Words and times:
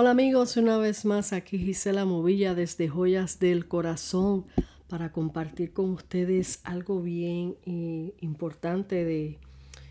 Hola 0.00 0.12
amigos, 0.12 0.56
una 0.56 0.78
vez 0.78 1.04
más 1.04 1.32
aquí 1.32 1.58
Gisela 1.58 2.04
Movilla 2.04 2.54
desde 2.54 2.86
Joyas 2.86 3.40
del 3.40 3.66
Corazón 3.66 4.46
para 4.86 5.10
compartir 5.10 5.72
con 5.72 5.90
ustedes 5.90 6.60
algo 6.62 7.02
bien 7.02 7.56
eh, 7.66 8.14
importante 8.20 9.04
de, 9.04 9.40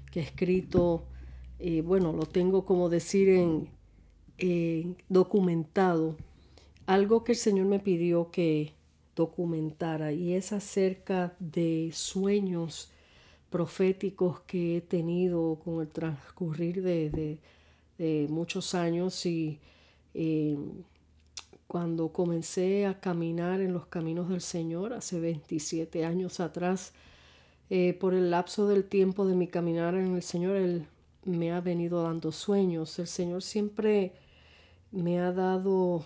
que 0.09 0.21
he 0.21 0.23
escrito, 0.23 1.03
eh, 1.59 1.81
bueno, 1.81 2.13
lo 2.13 2.25
tengo 2.25 2.63
como 2.63 2.87
decir 2.87 3.27
en 3.27 4.95
documentado, 5.09 6.15
algo 6.85 7.25
que 7.25 7.33
el 7.33 7.37
Señor 7.37 7.65
me 7.65 7.79
pidió 7.81 8.31
que 8.31 8.75
documentara 9.13 10.13
y 10.13 10.35
es 10.35 10.53
acerca 10.53 11.35
de 11.39 11.89
sueños 11.91 12.93
proféticos 13.49 14.39
que 14.47 14.77
he 14.77 14.81
tenido 14.81 15.59
con 15.61 15.81
el 15.81 15.89
transcurrir 15.89 16.81
de, 16.81 17.39
muchos 18.29 18.73
años 18.73 19.25
y 19.25 19.59
eh, 20.19 20.57
cuando 21.67 22.11
comencé 22.11 22.87
a 22.87 22.99
caminar 22.99 23.61
en 23.61 23.71
los 23.71 23.85
caminos 23.85 24.29
del 24.29 24.41
Señor 24.41 24.93
hace 24.93 25.19
27 25.19 26.05
años 26.05 26.39
atrás, 26.39 26.91
eh, 27.69 27.93
por 27.93 28.15
el 28.15 28.31
lapso 28.31 28.67
del 28.67 28.85
tiempo 28.85 29.27
de 29.27 29.35
mi 29.35 29.47
caminar 29.47 29.93
en 29.93 30.15
el 30.15 30.23
Señor, 30.23 30.55
Él 30.55 30.87
me 31.23 31.51
ha 31.51 31.61
venido 31.61 32.01
dando 32.01 32.31
sueños. 32.31 32.97
El 32.97 33.05
Señor 33.05 33.43
siempre 33.43 34.13
me 34.91 35.19
ha 35.19 35.31
dado 35.31 36.03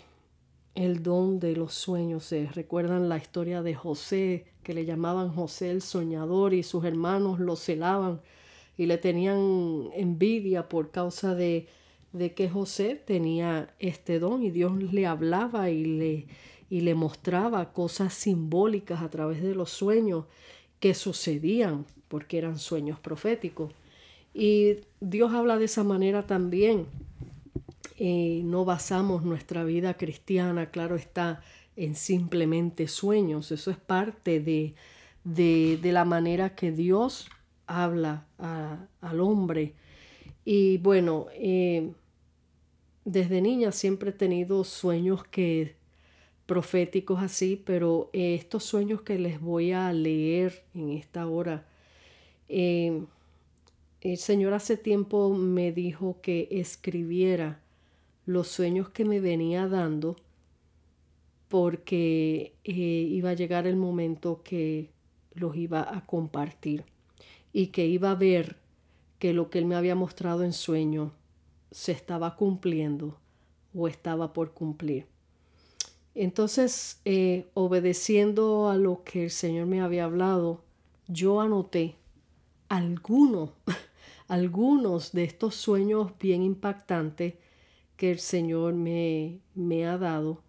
el 0.75 1.03
don 1.03 1.39
de 1.39 1.55
los 1.55 1.73
sueños. 1.73 2.25
¿Se 2.25 2.47
recuerdan 2.47 3.07
la 3.07 3.16
historia 3.16 3.61
de 3.61 3.75
José, 3.75 4.47
que 4.63 4.73
le 4.73 4.83
llamaban 4.83 5.33
José 5.33 5.72
el 5.72 5.81
soñador 5.81 6.53
y 6.53 6.63
sus 6.63 6.83
hermanos 6.83 7.39
lo 7.39 7.55
celaban 7.55 8.19
y 8.78 8.88
le 8.88 8.97
tenían 8.97 9.89
envidia 9.94 10.67
por 10.67 10.91
causa 10.91 11.33
de, 11.33 11.69
de 12.13 12.33
que 12.33 12.49
José 12.49 12.95
tenía 12.95 13.73
este 13.79 14.19
don 14.19 14.43
y 14.43 14.51
Dios 14.51 14.73
le 14.91 15.05
hablaba 15.05 15.69
y 15.69 15.85
le, 15.85 16.27
y 16.69 16.81
le 16.81 16.95
mostraba 16.95 17.73
cosas 17.73 18.13
simbólicas 18.13 19.01
a 19.01 19.09
través 19.09 19.41
de 19.41 19.55
los 19.55 19.69
sueños 19.69 20.25
que 20.79 20.93
sucedían 20.93 21.85
porque 22.07 22.37
eran 22.37 22.59
sueños 22.59 22.99
proféticos. 22.99 23.73
Y 24.33 24.77
Dios 24.99 25.33
habla 25.33 25.57
de 25.57 25.65
esa 25.65 25.83
manera 25.83 26.25
también 26.25 26.87
no 28.43 28.65
basamos 28.65 29.23
nuestra 29.23 29.63
vida 29.63 29.93
cristiana, 29.95 30.71
claro 30.71 30.95
está, 30.95 31.41
en 31.75 31.95
simplemente 31.95 32.87
sueños. 32.87 33.51
Eso 33.51 33.69
es 33.69 33.77
parte 33.77 34.39
de, 34.39 34.73
de, 35.23 35.91
la 35.91 36.03
manera 36.03 36.55
que 36.55 36.71
Dios 36.71 37.29
habla 37.67 38.25
al 39.01 39.19
hombre. 39.19 39.73
Y 40.43 40.79
bueno, 40.79 41.27
eh, 41.33 41.91
desde 43.05 43.41
niña 43.41 43.71
siempre 43.71 44.11
he 44.11 44.13
tenido 44.13 44.63
sueños 44.63 45.23
que 45.23 45.75
proféticos 46.45 47.21
así, 47.21 47.61
pero 47.63 48.09
eh, 48.13 48.35
estos 48.35 48.63
sueños 48.63 49.02
que 49.02 49.17
les 49.17 49.39
voy 49.39 49.71
a 49.71 49.91
leer 49.94 50.63
en 50.73 50.91
esta 50.91 51.27
hora, 51.27 51.66
el 52.50 53.07
Señor 54.17 54.53
hace 54.53 54.75
tiempo 54.75 55.29
me 55.29 55.72
dijo 55.72 56.17
que 56.22 56.50
escribiera 56.51 57.62
los 58.25 58.47
sueños 58.47 58.89
que 58.89 59.06
me 59.06 59.19
venía 59.19 59.68
dando 59.68 60.18
porque 61.47 62.53
eh, 62.63 62.73
iba 62.73 63.31
a 63.31 63.33
llegar 63.33 63.68
el 63.68 63.75
momento 63.75 64.41
que 64.44 64.89
los 65.33 65.56
iba 65.56 65.81
a 65.81 66.06
compartir 66.06 66.85
y 67.51 67.68
que 67.68 67.85
iba 67.85 68.12
a 68.12 68.16
ver 68.16 68.56
que 69.19 69.33
lo 69.33 69.50
que 69.50 69.59
él 69.59 69.66
me 69.66 69.75
había 69.75 69.95
mostrado 69.95 70.44
en 70.44 70.53
sueño 70.53 71.12
se 71.71 71.93
estaba 71.93 72.35
cumpliendo 72.35 73.17
o 73.73 73.87
estaba 73.87 74.33
por 74.33 74.53
cumplir. 74.53 75.07
Entonces, 76.13 76.99
eh, 77.05 77.47
obedeciendo 77.53 78.69
a 78.69 78.75
lo 78.75 79.03
que 79.03 79.23
el 79.23 79.31
Señor 79.31 79.65
me 79.67 79.81
había 79.81 80.05
hablado, 80.05 80.61
yo 81.07 81.39
anoté 81.39 81.95
algunos, 82.67 83.51
algunos 84.27 85.13
de 85.13 85.23
estos 85.23 85.55
sueños 85.55 86.11
bien 86.19 86.43
impactantes 86.43 87.35
que 87.95 88.11
el 88.11 88.19
Señor 88.19 88.73
me, 88.73 89.39
me 89.55 89.85
ha 89.85 89.97
dado 89.97 90.41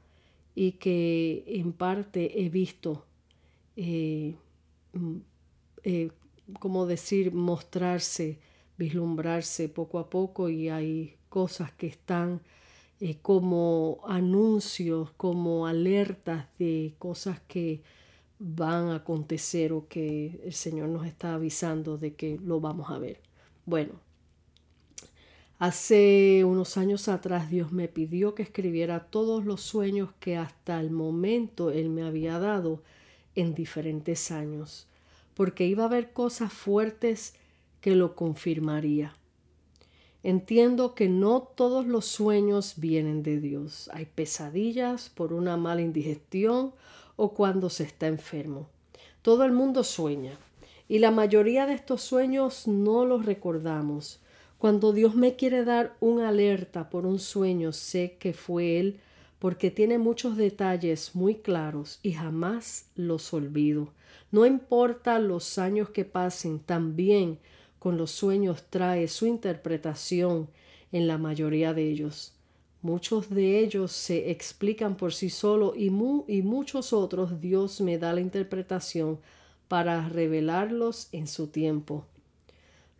y 0.55 0.73
que 0.73 1.45
en 1.47 1.73
parte 1.73 2.43
he 2.43 2.49
visto, 2.49 3.05
eh, 3.77 4.37
mm, 4.93 5.17
eh, 5.85 6.11
como 6.59 6.87
decir, 6.87 7.33
mostrarse, 7.33 8.39
vislumbrarse 8.83 9.69
poco 9.69 9.99
a 10.01 10.11
poco 10.11 10.49
y 10.49 10.69
hay 10.69 11.17
cosas 11.29 11.71
que 11.73 11.87
están 11.87 12.41
eh, 13.01 13.17
como 13.23 14.01
anuncios, 14.07 15.13
como 15.17 15.67
alertas 15.67 16.47
de 16.59 16.95
cosas 16.99 17.41
que 17.47 17.81
van 18.39 18.89
a 18.89 18.97
acontecer 18.97 19.73
o 19.73 19.87
que 19.87 20.41
el 20.45 20.53
Señor 20.53 20.89
nos 20.89 21.07
está 21.07 21.35
avisando 21.35 21.97
de 21.97 22.15
que 22.15 22.39
lo 22.45 22.61
vamos 22.61 22.91
a 22.91 22.99
ver. 22.99 23.21
Bueno, 23.67 23.93
Hace 25.59 26.43
unos 26.45 26.77
años 26.77 27.07
atrás 27.07 27.49
Dios 27.49 27.71
me 27.71 27.87
pidió 27.87 28.35
que 28.35 28.43
escribiera 28.43 28.99
todos 28.99 29.45
los 29.45 29.61
sueños 29.61 30.11
que 30.19 30.37
hasta 30.37 30.81
el 30.81 30.91
momento 30.91 31.71
Él 31.71 31.89
me 31.89 32.03
había 32.03 32.41
dado 32.41 32.83
en 33.37 33.55
diferentes 33.55 34.33
años, 34.33 34.89
porque 35.35 35.65
iba 35.69 35.85
a 35.85 35.87
haber 35.87 36.13
cosas 36.13 36.53
fuertes 36.53 37.37
que 37.83 37.95
lo 37.95 38.17
confirmaría. 38.17 39.15
Entiendo 40.23 40.95
que 40.95 41.11
no 41.11 41.43
todos 41.43 41.87
los 41.87 42.07
sueños 42.07 42.77
vienen 42.79 43.23
de 43.23 43.39
Dios. 43.41 43.91
Hay 43.93 44.07
pesadillas 44.07 45.11
por 45.11 45.35
una 45.35 45.59
mala 45.59 45.83
indigestión 45.83 46.73
o 47.17 47.35
cuando 47.35 47.69
se 47.69 47.83
está 47.83 48.07
enfermo. 48.07 48.71
Todo 49.21 49.45
el 49.45 49.53
mundo 49.53 49.85
sueña 49.85 50.39
y 50.89 51.01
la 51.01 51.11
mayoría 51.11 51.67
de 51.67 51.75
estos 51.75 52.01
sueños 52.01 52.67
no 52.67 53.05
los 53.05 53.27
recordamos 53.27 54.23
cuando 54.63 54.93
Dios 54.93 55.17
me 55.17 55.35
quiere 55.35 55.65
dar 55.65 55.97
un 55.99 56.21
alerta 56.21 56.89
por 56.89 57.05
un 57.05 57.19
sueño, 57.19 57.73
sé 57.73 58.17
que 58.21 58.33
fue 58.33 58.79
Él 58.79 59.01
porque 59.41 59.73
tiene 59.73 59.99
muchos 59.99 60.37
detalles 60.37 61.17
muy 61.17 61.35
claros 61.35 61.99
y 62.01 62.13
jamás 62.13 62.87
los 62.95 63.35
olvido. 63.35 63.89
No 64.31 64.47
importa 64.47 65.19
los 65.19 65.59
años 65.59 65.91
que 65.91 66.05
pasen, 66.05 66.61
también 66.61 67.41
con 67.83 67.97
los 67.97 68.13
sueños 68.13 68.63
trae 68.71 69.09
su 69.09 69.27
interpretación 69.27 70.49
en 70.93 71.09
la 71.09 71.19
mayoría 71.19 71.75
de 71.75 71.91
ellos. 71.91 72.33
Muchos 72.81 73.29
de 73.29 73.59
ellos 73.59 73.91
se 73.91 74.31
explican 74.31 74.97
por 74.97 75.13
sí 75.13 75.31
solo 75.31 75.75
y, 75.75 75.87
y 75.87 76.43
muchos 76.43 76.93
otros 76.93 77.41
Dios 77.41 77.81
me 77.81 77.99
da 77.99 78.13
la 78.13 78.21
interpretación 78.21 79.19
para 79.67 80.09
revelarlos 80.09 81.09
en 81.11 81.27
su 81.27 81.49
tiempo. 81.49 82.07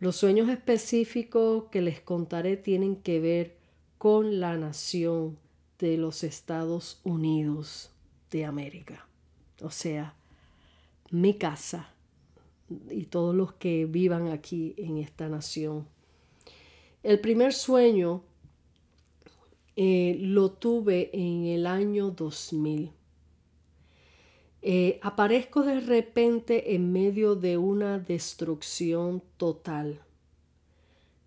Los 0.01 0.17
sueños 0.17 0.49
específicos 0.49 1.63
que 1.71 1.81
les 1.81 2.01
contaré 2.01 2.57
tienen 2.57 2.97
que 2.97 3.21
ver 3.21 3.55
con 3.97 4.41
la 4.41 4.57
nación 4.57 5.37
de 5.79 5.95
los 5.95 6.25
Estados 6.25 6.99
Unidos 7.05 7.89
de 8.31 8.43
América. 8.43 9.07
O 9.61 9.71
sea, 9.71 10.13
mi 11.09 11.35
casa 11.35 11.92
y 12.89 13.05
todos 13.05 13.35
los 13.35 13.53
que 13.53 13.85
vivan 13.85 14.27
aquí 14.29 14.73
en 14.77 14.97
esta 14.97 15.29
nación. 15.29 15.87
El 17.03 17.19
primer 17.19 17.53
sueño 17.53 18.23
eh, 19.75 20.17
lo 20.19 20.51
tuve 20.51 21.09
en 21.13 21.45
el 21.45 21.65
año 21.67 22.11
2000. 22.11 22.91
Eh, 24.61 24.99
aparezco 25.01 25.63
de 25.63 25.81
repente 25.81 26.75
en 26.75 26.93
medio 26.93 27.35
de 27.35 27.57
una 27.57 27.99
destrucción 27.99 29.21
total. 29.35 29.99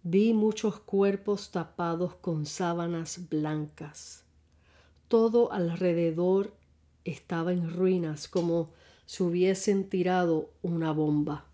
Vi 0.03 0.33
muchos 0.33 0.79
cuerpos 0.81 1.51
tapados 1.51 2.15
con 2.15 2.47
sábanas 2.47 3.29
blancas. 3.29 4.25
Todo 5.09 5.53
alrededor 5.53 6.55
estaba 7.05 7.53
en 7.53 7.71
ruinas 7.71 8.29
como 8.29 8.71
si 9.07 9.23
hubiesen 9.23 9.89
tirado 9.89 10.51
una 10.63 10.93
bomba. 10.93 11.47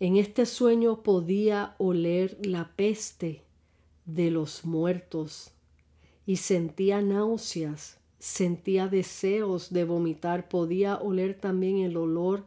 En 0.00 0.16
este 0.16 0.46
sueño 0.46 1.02
podía 1.02 1.76
oler 1.78 2.38
la 2.44 2.72
peste 2.74 3.42
de 4.06 4.30
los 4.30 4.64
muertos 4.64 5.52
y 6.26 6.36
sentía 6.36 7.00
náuseas 7.02 8.00
sentía 8.20 8.86
deseos 8.86 9.72
de 9.72 9.84
vomitar, 9.84 10.48
podía 10.48 10.96
oler 10.96 11.34
también 11.34 11.78
el 11.78 11.96
olor 11.96 12.44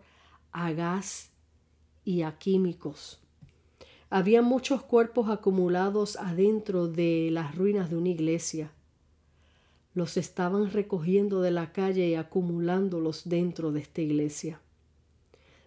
a 0.52 0.72
gas 0.72 1.32
y 2.06 2.22
a 2.22 2.38
químicos. 2.38 3.20
Había 4.10 4.44
muchos 4.44 4.84
cuerpos 4.84 5.30
acumulados 5.30 6.16
adentro 6.18 6.88
de 6.88 7.30
las 7.32 7.56
ruinas 7.56 7.90
de 7.90 7.98
una 7.98 8.10
iglesia. 8.10 8.72
Los 9.94 10.18
estaban 10.18 10.72
recogiendo 10.72 11.42
de 11.42 11.52
la 11.52 11.72
calle 11.72 12.08
y 12.08 12.16
acumulándolos 12.16 13.30
dentro 13.30 13.72
de 13.72 13.82
esta 13.82 14.02
iglesia. 14.02 14.60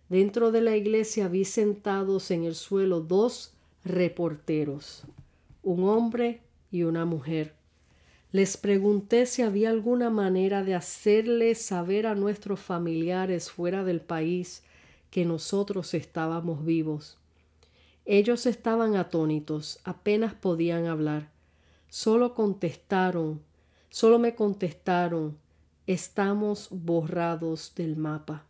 Dentro 0.09 0.53
de 0.53 0.61
la 0.61 0.77
iglesia 0.77 1.29
vi 1.29 1.45
sentados 1.45 2.31
en 2.31 2.45
el 2.45 2.55
suelo 2.55 3.01
dos 3.01 3.55
reporteros, 3.85 5.05
un 5.63 5.85
hombre 5.85 6.41
y 6.71 6.83
una 6.83 7.05
mujer 7.05 7.55
Les 8.33 8.57
pregunté 8.57 9.25
si 9.27 9.43
había 9.43 9.71
alguna 9.71 10.11
manera 10.11 10.63
de 10.63 10.75
hacerle 10.75 11.55
saber 11.55 12.07
a 12.07 12.15
nuestros 12.15 12.61
familiares 12.61 13.51
fuera 13.51 13.85
del 13.85 14.01
país 14.01 14.63
que 15.11 15.25
nosotros 15.25 15.95
estábamos 15.95 16.65
vivos. 16.65 17.17
Ellos 18.05 18.45
estaban 18.47 18.97
atónitos, 18.97 19.79
apenas 19.85 20.35
podían 20.35 20.87
hablar. 20.87 21.31
Solo 21.89 22.35
contestaron, 22.35 23.41
solo 23.97 24.19
me 24.19 24.35
contestaron, 24.35 25.39
estamos 25.87 26.69
borrados 26.71 27.73
del 27.77 27.97
mapa. 27.97 28.45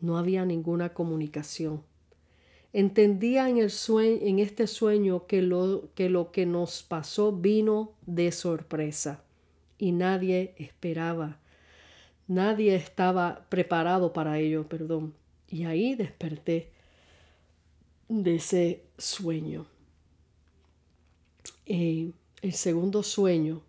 No 0.00 0.18
había 0.18 0.44
ninguna 0.44 0.92
comunicación. 0.92 1.84
Entendía 2.72 3.48
en, 3.48 3.58
el 3.58 3.70
sueño, 3.70 4.18
en 4.22 4.40
este 4.40 4.66
sueño 4.66 5.28
que 5.28 5.40
lo, 5.40 5.92
que 5.94 6.46
nos 6.46 6.82
pasó 6.82 7.30
vino 7.30 7.92
de 8.06 8.32
sorpresa 8.32 9.22
y 9.78 9.92
nadie 9.92 10.56
esperaba. 10.58 11.38
Nadie 12.26 12.74
estaba 12.74 13.46
preparado 13.50 14.12
para 14.12 14.40
ello, 14.40 14.68
perdón. 14.68 15.14
Y 15.48 15.62
ahí 15.62 15.94
desperté 15.94 16.72
de 18.08 18.34
ese 18.34 18.82
sueño. 18.98 19.66
Eh, 21.66 22.10
el 22.42 22.52
segundo 22.52 23.04
sueño, 23.04 23.62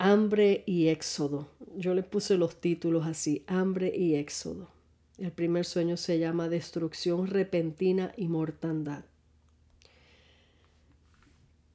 hambre 0.00 0.64
y 0.66 0.88
éxodo. 0.88 1.46
Yo 1.76 1.92
le 1.92 2.02
puse 2.02 2.38
los 2.38 2.58
títulos 2.58 3.06
así, 3.06 3.44
hambre 3.46 3.94
y 3.94 4.14
éxodo. 4.14 4.68
El 5.18 5.30
primer 5.30 5.66
sueño 5.66 5.98
se 5.98 6.18
llama 6.18 6.48
destrucción 6.48 7.26
repentina 7.26 8.14
y 8.16 8.28
mortandad. 8.28 9.04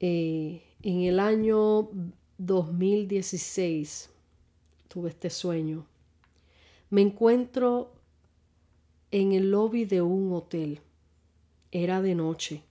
Eh, 0.00 0.60
en 0.82 1.02
el 1.02 1.20
año 1.20 1.88
2016 2.38 4.10
tuve 4.88 5.10
este 5.10 5.30
sueño. 5.30 5.86
Me 6.90 7.02
encuentro 7.02 7.92
en 9.12 9.32
el 9.34 9.52
lobby 9.52 9.84
de 9.84 10.02
un 10.02 10.32
hotel. 10.32 10.80
Era 11.70 12.02
de 12.02 12.16
noche 12.16 12.64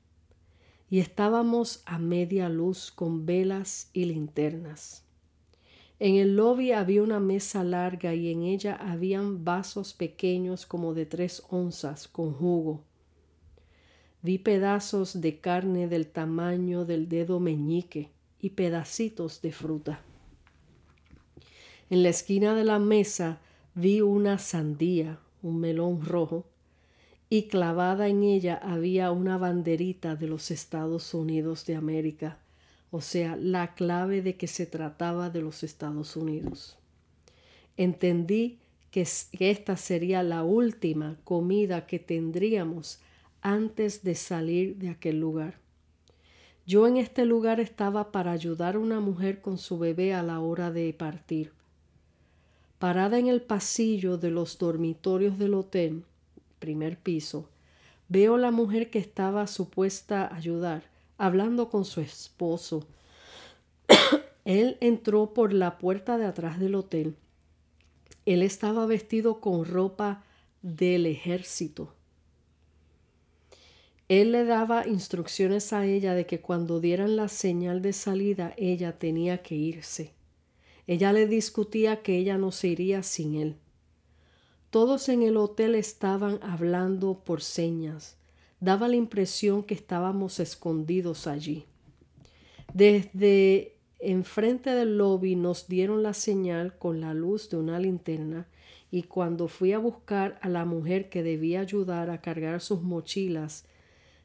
y 0.89 0.99
estábamos 0.99 1.81
a 1.85 1.97
media 1.97 2.49
luz 2.49 2.91
con 2.91 3.25
velas 3.25 3.89
y 3.93 4.03
linternas. 4.03 5.04
En 5.97 6.15
el 6.15 6.35
lobby 6.35 6.73
había 6.73 7.01
una 7.01 7.21
mesa 7.21 7.63
larga 7.63 8.13
y 8.13 8.29
en 8.29 8.43
ella 8.43 8.75
habían 8.75 9.45
vasos 9.45 9.93
pequeños 9.93 10.65
como 10.65 10.93
de 10.93 11.05
tres 11.05 11.43
onzas 11.49 12.09
con 12.09 12.33
jugo. 12.33 12.83
Vi 14.21 14.37
pedazos 14.39 15.21
de 15.21 15.39
carne 15.39 15.87
del 15.87 16.07
tamaño 16.07 16.83
del 16.83 17.07
dedo 17.07 17.39
meñique 17.39 18.09
y 18.41 18.49
pedacitos 18.51 19.41
de 19.41 19.53
fruta. 19.53 20.01
En 21.89 22.03
la 22.03 22.09
esquina 22.09 22.55
de 22.55 22.65
la 22.65 22.79
mesa 22.79 23.39
vi 23.73 24.01
una 24.01 24.37
sandía, 24.37 25.19
un 25.41 25.59
melón 25.59 26.03
rojo, 26.03 26.45
y 27.29 27.43
clavada 27.43 28.09
en 28.09 28.23
ella 28.23 28.59
había 28.61 29.11
una 29.11 29.37
banderita 29.37 30.15
de 30.15 30.27
los 30.27 30.51
Estados 30.51 31.13
Unidos 31.13 31.65
de 31.65 31.75
América 31.75 32.39
o 32.91 33.01
sea, 33.01 33.35
la 33.35 33.73
clave 33.73 34.21
de 34.21 34.37
que 34.37 34.47
se 34.47 34.65
trataba 34.65 35.29
de 35.29 35.41
los 35.41 35.63
Estados 35.63 36.15
Unidos. 36.15 36.77
Entendí 37.77 38.59
que, 38.91 39.05
esta 39.39 39.75
sería 39.75 40.23
la 40.23 40.43
última 40.43 41.17
comida 41.23 41.85
que 41.85 41.99
tendríamos 41.99 43.01
antes 43.41 44.03
de 44.03 44.15
salir 44.15 44.77
de 44.77 44.89
aquel 44.89 45.19
lugar. 45.19 45.59
Yo 46.65 46.87
en 46.87 46.97
este 46.97 47.25
lugar 47.25 47.59
estaba 47.59 48.11
para 48.11 48.31
ayudar 48.31 48.75
a 48.75 48.79
una 48.79 48.99
mujer 48.99 49.41
con 49.41 49.57
su 49.57 49.77
bebé 49.77 50.13
a 50.13 50.23
la 50.23 50.39
hora 50.39 50.71
de 50.71 50.93
partir. 50.93 51.51
Parada 52.79 53.19
en 53.19 53.27
el 53.27 53.41
pasillo 53.41 54.17
de 54.17 54.31
los 54.31 54.57
dormitorios 54.57 55.37
del 55.37 55.53
hotel, 55.53 56.05
primer 56.59 56.97
piso, 56.97 57.49
veo 58.07 58.37
la 58.37 58.51
mujer 58.51 58.89
que 58.89 58.99
estaba 58.99 59.47
supuesta 59.47 60.25
a 60.25 60.35
ayudar 60.35 60.94
hablando 61.17 61.69
con 61.69 61.85
su 61.85 62.01
esposo. 62.01 62.87
Él 64.45 64.77
entró 64.81 65.33
por 65.33 65.53
la 65.53 65.77
puerta 65.77 66.17
de 66.17 66.25
atrás 66.25 66.59
del 66.59 66.75
hotel. 66.75 67.15
Él 68.25 68.41
estaba 68.41 68.85
vestido 68.85 69.39
con 69.39 69.65
ropa 69.65 70.23
del 70.61 71.05
ejército. 71.05 71.93
Él 74.07 74.31
le 74.31 74.45
daba 74.45 74.87
instrucciones 74.87 75.73
a 75.73 75.85
ella 75.85 76.13
de 76.13 76.25
que 76.27 76.39
cuando 76.39 76.79
dieran 76.79 77.15
la 77.15 77.27
señal 77.27 77.81
de 77.81 77.93
salida 77.93 78.53
ella 78.57 78.99
tenía 78.99 79.41
que 79.41 79.55
irse. 79.55 80.13
Ella 80.85 81.11
le 81.11 81.25
discutía 81.25 82.03
que 82.03 82.17
ella 82.17 82.37
no 82.37 82.51
se 82.51 82.67
iría 82.67 83.01
sin 83.01 83.35
él. 83.35 83.55
Todos 84.69 85.09
en 85.09 85.23
el 85.23 85.37
hotel 85.37 85.73
estaban 85.73 86.39
hablando 86.43 87.23
por 87.23 87.41
señas 87.41 88.17
daba 88.65 88.87
la 88.87 88.95
impresión 88.95 89.61
que 89.61 89.75
estábamos 89.75 90.39
escondidos 90.39 91.27
allí. 91.27 91.65
Desde 92.73 93.77
enfrente 93.99 94.71
del 94.71 94.97
lobby 94.97 95.35
nos 95.35 95.67
dieron 95.67 96.01
la 96.01 96.15
señal 96.15 96.75
con 96.79 96.99
la 96.99 97.13
luz 97.13 97.47
de 97.51 97.57
una 97.57 97.79
linterna 97.79 98.47
y 98.89 99.03
cuando 99.03 99.47
fui 99.47 99.71
a 99.73 99.77
buscar 99.77 100.39
a 100.41 100.49
la 100.49 100.65
mujer 100.65 101.09
que 101.09 101.21
debía 101.21 101.59
ayudar 101.59 102.09
a 102.09 102.21
cargar 102.21 102.59
sus 102.59 102.81
mochilas, 102.81 103.65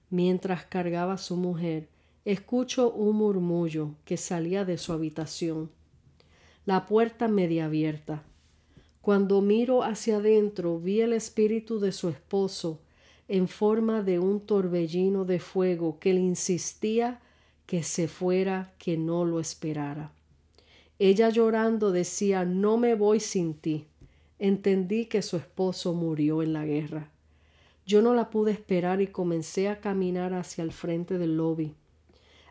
mientras 0.08 0.64
cargaba 0.64 1.14
a 1.14 1.19
su 1.19 1.37
mujer, 1.37 1.88
escucho 2.25 2.90
un 2.90 3.16
murmullo 3.16 3.94
que 4.06 4.16
salía 4.16 4.64
de 4.64 4.78
su 4.78 4.94
habitación. 4.94 5.70
La 6.64 6.87
puerta 6.87 7.28
media 7.28 7.66
abierta. 7.66 8.23
Cuando 9.02 9.42
miro 9.42 9.82
hacia 9.82 10.16
adentro 10.16 10.80
vi 10.80 11.02
el 11.02 11.12
espíritu 11.12 11.78
de 11.78 11.92
su 11.92 12.09
esposo 12.09 12.80
en 13.30 13.46
forma 13.46 14.02
de 14.02 14.18
un 14.18 14.40
torbellino 14.40 15.25
de 15.25 15.38
fuego 15.38 16.00
que 16.00 16.12
le 16.12 16.18
insistía 16.18 17.20
que 17.64 17.84
se 17.84 18.08
fuera, 18.08 18.72
que 18.80 18.96
no 18.96 19.25
lo 19.25 19.38
esperara. 19.38 20.10
Ella 20.99 21.28
llorando 21.28 21.92
decía, 21.92 22.44
no 22.44 22.76
me 22.76 22.96
voy 22.96 23.20
sin 23.20 23.54
ti. 23.54 23.87
Entendí 24.40 25.06
que 25.06 25.22
su 25.22 25.37
esposo 25.37 25.94
murió 25.94 26.42
en 26.42 26.52
la 26.52 26.64
guerra. 26.64 27.08
Yo 27.87 28.02
no 28.02 28.14
la 28.14 28.30
pude 28.30 28.50
esperar 28.50 29.00
y 29.00 29.06
comencé 29.06 29.68
a 29.68 29.78
caminar 29.80 30.34
hacia 30.34 30.64
el 30.64 30.72
frente 30.72 31.16
del 31.16 31.37
lobby. 31.37 31.75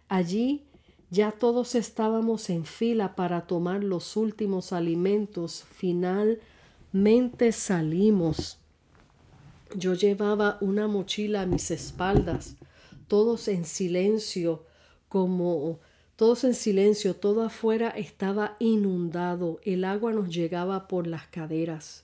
Allí 0.07 0.63
ya 1.09 1.33
todos 1.33 1.75
estábamos 1.75 2.49
en 2.49 2.63
fila 2.63 3.17
para 3.17 3.47
tomar 3.47 3.83
los 3.83 4.15
últimos 4.15 4.71
alimentos. 4.71 5.65
Finalmente 5.69 7.51
salimos 7.51 8.59
yo 9.75 9.93
llevaba 9.93 10.57
una 10.61 10.87
mochila 10.87 11.41
a 11.41 11.45
mis 11.45 11.71
espaldas, 11.71 12.55
todos 13.07 13.47
en 13.47 13.65
silencio, 13.65 14.65
como 15.07 15.79
todos 16.15 16.43
en 16.43 16.53
silencio, 16.53 17.15
todo 17.15 17.43
afuera 17.43 17.89
estaba 17.89 18.57
inundado, 18.59 19.59
el 19.63 19.85
agua 19.85 20.11
nos 20.11 20.29
llegaba 20.29 20.87
por 20.87 21.07
las 21.07 21.27
caderas. 21.27 22.03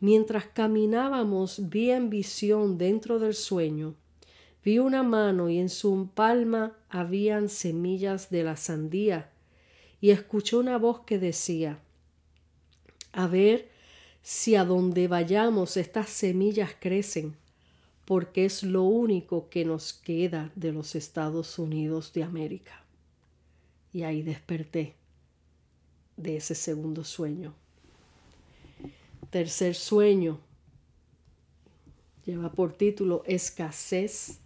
Mientras 0.00 0.46
caminábamos 0.46 1.68
vi 1.68 1.90
en 1.90 2.08
visión 2.08 2.78
dentro 2.78 3.18
del 3.18 3.34
sueño, 3.34 3.94
vi 4.64 4.78
una 4.78 5.02
mano 5.02 5.50
y 5.50 5.58
en 5.58 5.68
su 5.68 6.08
palma 6.14 6.76
habían 6.88 7.48
semillas 7.48 8.30
de 8.30 8.44
la 8.44 8.56
sandía, 8.56 9.30
y 10.00 10.10
escuché 10.10 10.56
una 10.56 10.78
voz 10.78 11.00
que 11.00 11.18
decía, 11.18 11.80
A 13.12 13.26
ver, 13.26 13.68
si 14.22 14.56
a 14.56 14.64
donde 14.64 15.08
vayamos 15.08 15.76
estas 15.76 16.08
semillas 16.10 16.70
crecen, 16.78 17.36
porque 18.04 18.44
es 18.44 18.62
lo 18.62 18.84
único 18.84 19.48
que 19.48 19.64
nos 19.64 19.92
queda 19.92 20.50
de 20.54 20.72
los 20.72 20.94
Estados 20.94 21.58
Unidos 21.58 22.12
de 22.12 22.22
América. 22.22 22.84
Y 23.92 24.02
ahí 24.02 24.22
desperté 24.22 24.94
de 26.16 26.36
ese 26.36 26.54
segundo 26.54 27.04
sueño. 27.04 27.54
Tercer 29.30 29.74
sueño 29.74 30.40
lleva 32.24 32.52
por 32.52 32.72
título 32.72 33.22
Escasez 33.26 34.38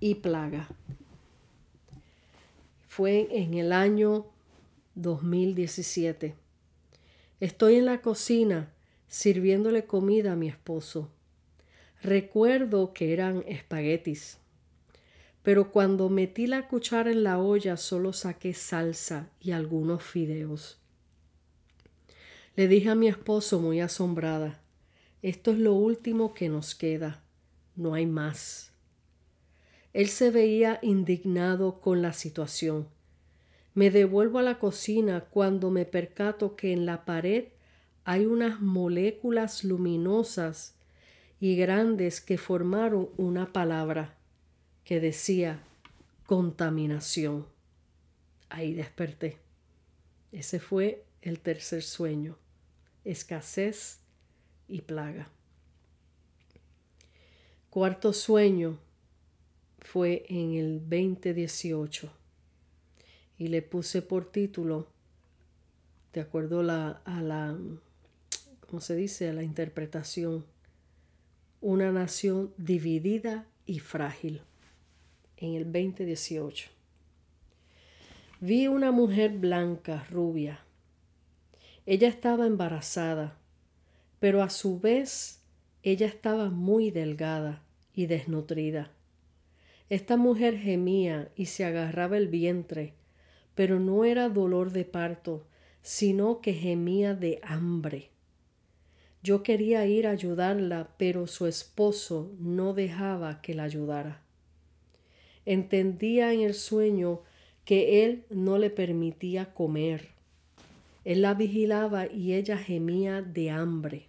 y 0.00 0.16
plaga. 0.16 0.68
Fue 2.88 3.28
en 3.30 3.54
el 3.54 3.72
año 3.72 4.26
2017 4.94 6.34
Estoy 7.40 7.76
en 7.76 7.86
la 7.86 8.00
cocina 8.00 8.72
sirviéndole 9.06 9.84
comida 9.84 10.32
a 10.32 10.36
mi 10.36 10.48
esposo. 10.48 11.10
Recuerdo 12.02 12.92
que 12.92 13.12
eran 13.12 13.44
espaguetis, 13.46 14.38
pero 15.44 15.70
cuando 15.70 16.08
metí 16.08 16.48
la 16.48 16.66
cuchara 16.66 17.12
en 17.12 17.22
la 17.22 17.38
olla 17.38 17.76
solo 17.76 18.12
saqué 18.12 18.54
salsa 18.54 19.30
y 19.40 19.52
algunos 19.52 20.02
fideos. 20.02 20.80
Le 22.56 22.66
dije 22.66 22.90
a 22.90 22.96
mi 22.96 23.06
esposo 23.06 23.60
muy 23.60 23.80
asombrada, 23.80 24.60
esto 25.22 25.52
es 25.52 25.58
lo 25.58 25.74
último 25.74 26.34
que 26.34 26.48
nos 26.48 26.74
queda, 26.74 27.22
no 27.76 27.94
hay 27.94 28.06
más. 28.06 28.72
Él 29.92 30.08
se 30.08 30.30
veía 30.32 30.80
indignado 30.82 31.80
con 31.80 32.02
la 32.02 32.12
situación, 32.12 32.88
Me 33.78 33.92
devuelvo 33.92 34.40
a 34.40 34.42
la 34.42 34.58
cocina 34.58 35.20
cuando 35.20 35.70
me 35.70 35.84
percato 35.84 36.56
que 36.56 36.72
en 36.72 36.84
la 36.84 37.04
pared 37.04 37.44
hay 38.02 38.26
unas 38.26 38.60
moléculas 38.60 39.62
luminosas 39.62 40.74
y 41.38 41.54
grandes 41.54 42.20
que 42.20 42.38
formaron 42.38 43.08
una 43.16 43.52
palabra 43.52 44.16
que 44.82 44.98
decía 44.98 45.62
contaminación. 46.26 47.46
Ahí 48.48 48.74
desperté. 48.74 49.36
Ese 50.32 50.58
fue 50.58 51.04
el 51.22 51.38
tercer 51.38 51.84
sueño, 51.84 52.36
escasez 53.04 54.00
y 54.66 54.80
plaga. 54.80 55.30
Cuarto 57.70 58.12
sueño 58.12 58.80
fue 59.78 60.26
en 60.28 60.54
el 60.54 60.80
2018 60.80 62.17
y 63.38 63.48
le 63.48 63.62
puse 63.62 64.02
por 64.02 64.30
título, 64.30 64.88
de 66.12 66.20
acuerdo 66.20 66.60
a 66.60 66.64
la, 67.22 67.58
¿cómo 68.66 68.80
se 68.80 68.96
dice?, 68.96 69.28
a 69.28 69.32
la 69.32 69.44
interpretación, 69.44 70.44
una 71.60 71.92
nación 71.92 72.52
dividida 72.56 73.46
y 73.64 73.78
frágil, 73.78 74.42
en 75.36 75.54
el 75.54 75.64
2018. 75.64 76.70
Vi 78.40 78.66
una 78.66 78.90
mujer 78.90 79.32
blanca, 79.38 80.06
rubia. 80.10 80.60
Ella 81.86 82.08
estaba 82.08 82.46
embarazada, 82.46 83.36
pero 84.20 84.42
a 84.42 84.50
su 84.50 84.80
vez 84.80 85.40
ella 85.82 86.06
estaba 86.06 86.50
muy 86.50 86.90
delgada 86.90 87.62
y 87.94 88.06
desnutrida. 88.06 88.90
Esta 89.88 90.16
mujer 90.16 90.58
gemía 90.58 91.30
y 91.34 91.46
se 91.46 91.64
agarraba 91.64 92.16
el 92.16 92.28
vientre 92.28 92.94
pero 93.58 93.80
no 93.80 94.04
era 94.04 94.28
dolor 94.28 94.70
de 94.70 94.84
parto, 94.84 95.44
sino 95.82 96.40
que 96.40 96.52
gemía 96.52 97.16
de 97.16 97.40
hambre. 97.42 98.10
Yo 99.20 99.42
quería 99.42 99.84
ir 99.84 100.06
a 100.06 100.12
ayudarla, 100.12 100.90
pero 100.96 101.26
su 101.26 101.44
esposo 101.48 102.30
no 102.38 102.72
dejaba 102.72 103.42
que 103.42 103.54
la 103.54 103.64
ayudara. 103.64 104.22
Entendía 105.44 106.32
en 106.32 106.42
el 106.42 106.54
sueño 106.54 107.22
que 107.64 108.04
él 108.04 108.22
no 108.30 108.58
le 108.58 108.70
permitía 108.70 109.52
comer. 109.52 110.10
Él 111.04 111.22
la 111.22 111.34
vigilaba 111.34 112.06
y 112.06 112.34
ella 112.34 112.58
gemía 112.58 113.22
de 113.22 113.50
hambre. 113.50 114.06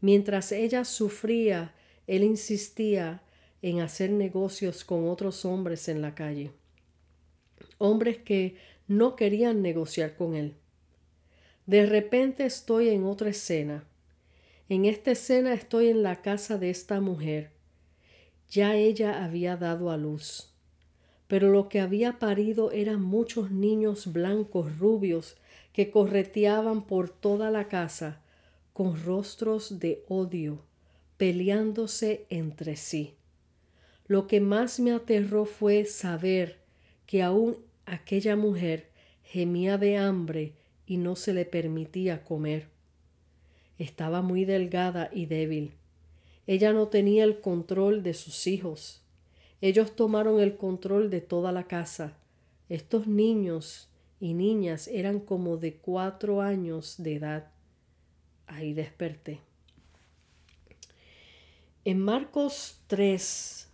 Mientras 0.00 0.50
ella 0.50 0.86
sufría, 0.86 1.74
él 2.06 2.24
insistía 2.24 3.20
en 3.60 3.80
hacer 3.80 4.08
negocios 4.12 4.82
con 4.82 5.10
otros 5.10 5.44
hombres 5.44 5.88
en 5.88 6.00
la 6.00 6.14
calle 6.14 6.52
hombres 7.78 8.18
que 8.18 8.56
no 8.88 9.16
querían 9.16 9.62
negociar 9.62 10.16
con 10.16 10.34
él. 10.34 10.54
De 11.66 11.84
repente 11.86 12.46
estoy 12.46 12.90
en 12.90 13.04
otra 13.04 13.30
escena. 13.30 13.84
En 14.68 14.84
esta 14.84 15.12
escena 15.12 15.52
estoy 15.52 15.88
en 15.88 16.02
la 16.02 16.22
casa 16.22 16.58
de 16.58 16.70
esta 16.70 17.00
mujer. 17.00 17.50
Ya 18.50 18.76
ella 18.76 19.24
había 19.24 19.56
dado 19.56 19.90
a 19.90 19.96
luz. 19.96 20.52
Pero 21.26 21.50
lo 21.50 21.68
que 21.68 21.80
había 21.80 22.20
parido 22.20 22.70
eran 22.70 23.02
muchos 23.02 23.50
niños 23.50 24.12
blancos 24.12 24.78
rubios 24.78 25.36
que 25.72 25.90
correteaban 25.90 26.86
por 26.86 27.10
toda 27.10 27.50
la 27.50 27.68
casa 27.68 28.22
con 28.72 29.02
rostros 29.02 29.80
de 29.80 30.04
odio, 30.06 30.62
peleándose 31.16 32.26
entre 32.28 32.76
sí. 32.76 33.14
Lo 34.06 34.26
que 34.26 34.40
más 34.40 34.78
me 34.78 34.92
aterró 34.92 35.46
fue 35.46 35.84
saber 35.84 36.60
que 37.06 37.22
aún 37.22 37.56
aquella 37.86 38.36
mujer 38.36 38.90
gemía 39.22 39.78
de 39.78 39.96
hambre 39.96 40.52
y 40.86 40.98
no 40.98 41.16
se 41.16 41.32
le 41.32 41.44
permitía 41.44 42.24
comer. 42.24 42.68
Estaba 43.78 44.22
muy 44.22 44.44
delgada 44.44 45.10
y 45.12 45.26
débil. 45.26 45.72
Ella 46.46 46.72
no 46.72 46.88
tenía 46.88 47.24
el 47.24 47.40
control 47.40 48.02
de 48.02 48.14
sus 48.14 48.46
hijos. 48.46 49.02
Ellos 49.60 49.96
tomaron 49.96 50.40
el 50.40 50.56
control 50.56 51.10
de 51.10 51.20
toda 51.20 51.52
la 51.52 51.64
casa. 51.64 52.16
Estos 52.68 53.06
niños 53.06 53.88
y 54.20 54.34
niñas 54.34 54.88
eran 54.88 55.20
como 55.20 55.56
de 55.56 55.74
cuatro 55.74 56.40
años 56.40 56.96
de 56.98 57.16
edad. 57.16 57.50
Ahí 58.46 58.74
desperté. 58.74 59.40
En 61.84 62.00
Marcos 62.00 62.80
3, 62.88 63.68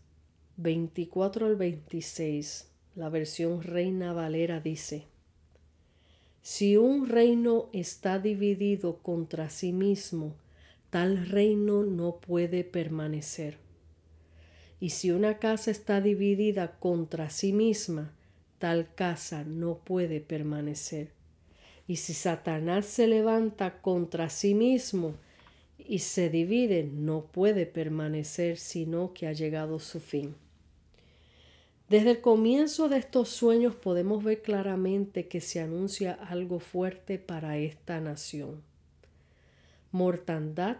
24 0.56 1.46
al 1.46 1.56
26, 1.56 2.71
la 2.94 3.08
versión 3.08 3.62
Reina 3.62 4.12
Valera 4.12 4.60
dice, 4.60 5.06
Si 6.42 6.76
un 6.76 7.08
reino 7.08 7.70
está 7.72 8.18
dividido 8.18 8.98
contra 8.98 9.48
sí 9.48 9.72
mismo, 9.72 10.34
tal 10.90 11.26
reino 11.26 11.84
no 11.84 12.16
puede 12.16 12.64
permanecer. 12.64 13.56
Y 14.78 14.90
si 14.90 15.10
una 15.10 15.38
casa 15.38 15.70
está 15.70 16.00
dividida 16.00 16.78
contra 16.78 17.30
sí 17.30 17.52
misma, 17.52 18.12
tal 18.58 18.94
casa 18.94 19.44
no 19.44 19.78
puede 19.78 20.20
permanecer. 20.20 21.12
Y 21.86 21.96
si 21.96 22.12
Satanás 22.14 22.86
se 22.86 23.06
levanta 23.06 23.80
contra 23.80 24.28
sí 24.28 24.54
mismo 24.54 25.14
y 25.78 26.00
se 26.00 26.28
divide, 26.28 26.84
no 26.84 27.24
puede 27.24 27.64
permanecer, 27.64 28.58
sino 28.58 29.14
que 29.14 29.26
ha 29.28 29.32
llegado 29.32 29.78
su 29.78 29.98
fin. 29.98 30.34
Desde 31.88 32.12
el 32.12 32.20
comienzo 32.20 32.88
de 32.88 32.98
estos 32.98 33.28
sueños 33.28 33.74
podemos 33.74 34.24
ver 34.24 34.42
claramente 34.42 35.28
que 35.28 35.40
se 35.40 35.60
anuncia 35.60 36.12
algo 36.12 36.58
fuerte 36.58 37.18
para 37.18 37.58
esta 37.58 38.00
nación. 38.00 38.62
Mortandad, 39.90 40.78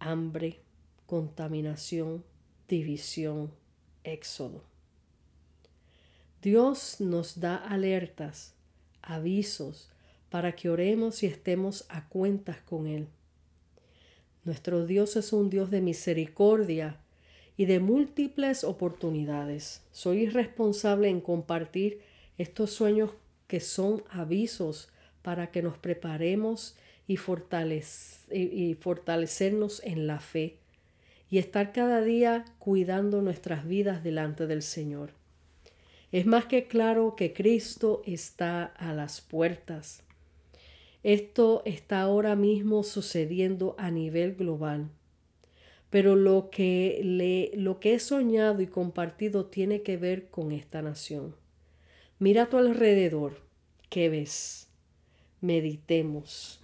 hambre, 0.00 0.60
contaminación, 1.06 2.24
división, 2.68 3.52
éxodo. 4.02 4.64
Dios 6.42 6.96
nos 7.00 7.38
da 7.38 7.56
alertas, 7.56 8.54
avisos, 9.02 9.90
para 10.28 10.56
que 10.56 10.70
oremos 10.70 11.22
y 11.22 11.26
estemos 11.26 11.84
a 11.88 12.08
cuentas 12.08 12.56
con 12.62 12.86
Él. 12.86 13.06
Nuestro 14.44 14.86
Dios 14.86 15.14
es 15.14 15.32
un 15.32 15.50
Dios 15.50 15.70
de 15.70 15.82
misericordia 15.82 16.98
y 17.56 17.66
de 17.66 17.80
múltiples 17.80 18.64
oportunidades. 18.64 19.82
Soy 19.92 20.26
responsable 20.26 21.08
en 21.08 21.20
compartir 21.20 22.00
estos 22.38 22.70
sueños 22.70 23.10
que 23.46 23.60
son 23.60 24.02
avisos 24.10 24.88
para 25.22 25.50
que 25.50 25.62
nos 25.62 25.78
preparemos 25.78 26.76
y, 27.06 27.14
y 28.32 28.74
fortalecernos 28.74 29.82
en 29.84 30.06
la 30.06 30.20
fe 30.20 30.56
y 31.30 31.38
estar 31.38 31.72
cada 31.72 32.02
día 32.02 32.44
cuidando 32.58 33.22
nuestras 33.22 33.66
vidas 33.66 34.02
delante 34.02 34.46
del 34.46 34.62
Señor. 34.62 35.10
Es 36.10 36.26
más 36.26 36.46
que 36.46 36.66
claro 36.66 37.16
que 37.16 37.32
Cristo 37.32 38.02
está 38.06 38.64
a 38.64 38.92
las 38.92 39.20
puertas. 39.20 40.02
Esto 41.02 41.62
está 41.64 42.02
ahora 42.02 42.36
mismo 42.36 42.82
sucediendo 42.82 43.74
a 43.78 43.90
nivel 43.90 44.34
global 44.34 44.90
pero 45.92 46.16
lo 46.16 46.48
que, 46.48 47.02
le, 47.04 47.50
lo 47.54 47.78
que 47.78 47.92
he 47.92 47.98
soñado 47.98 48.62
y 48.62 48.66
compartido 48.66 49.44
tiene 49.44 49.82
que 49.82 49.98
ver 49.98 50.30
con 50.30 50.50
esta 50.50 50.80
nación. 50.80 51.36
Mira 52.18 52.44
a 52.44 52.48
tu 52.48 52.56
alrededor, 52.56 53.42
¿qué 53.90 54.08
ves? 54.08 54.68
Meditemos, 55.42 56.60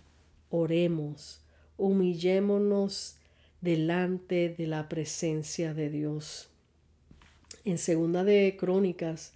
oremos, 0.49 1.42
humillémonos 1.76 3.16
delante 3.61 4.49
de 4.49 4.66
la 4.66 4.88
presencia 4.88 5.75
de 5.75 5.90
Dios. 5.90 6.49
En 7.66 7.76
segunda 7.76 8.25
de 8.25 8.56
Crónicas, 8.58 9.35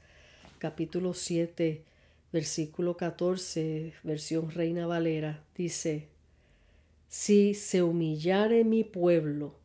capítulo 0.56 1.12
7, 1.12 1.82
versículo 2.32 2.96
14, 2.96 3.92
versión 4.04 4.52
Reina 4.52 4.86
Valera, 4.86 5.44
dice, 5.54 6.08
Si 7.08 7.52
se 7.52 7.82
humillare 7.82 8.64
mi 8.64 8.84
pueblo, 8.84 9.60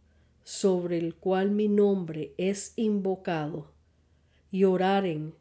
sobre 0.48 0.98
el 0.98 1.14
cual 1.14 1.52
mi 1.52 1.68
nombre 1.68 2.34
es 2.38 2.72
invocado, 2.78 3.70
y 4.50 4.64
oraren 4.64 5.34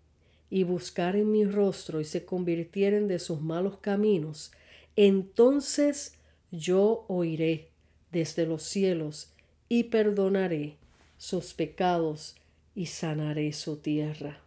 y 0.50 0.64
buscaren 0.64 1.30
mi 1.30 1.44
rostro 1.44 2.00
y 2.00 2.04
se 2.04 2.25
convirtieren 2.25 3.06
de 3.06 3.20
sus 3.20 3.40
malos 3.40 3.78
caminos, 3.78 4.50
entonces 4.96 6.18
yo 6.50 7.04
oiré 7.06 7.70
desde 8.10 8.46
los 8.46 8.64
cielos 8.64 9.30
y 9.68 9.84
perdonaré 9.84 10.76
sus 11.18 11.54
pecados 11.54 12.34
y 12.75 12.86
sanaré 12.86 13.52
su 13.52 13.76
tierra. 13.76 14.40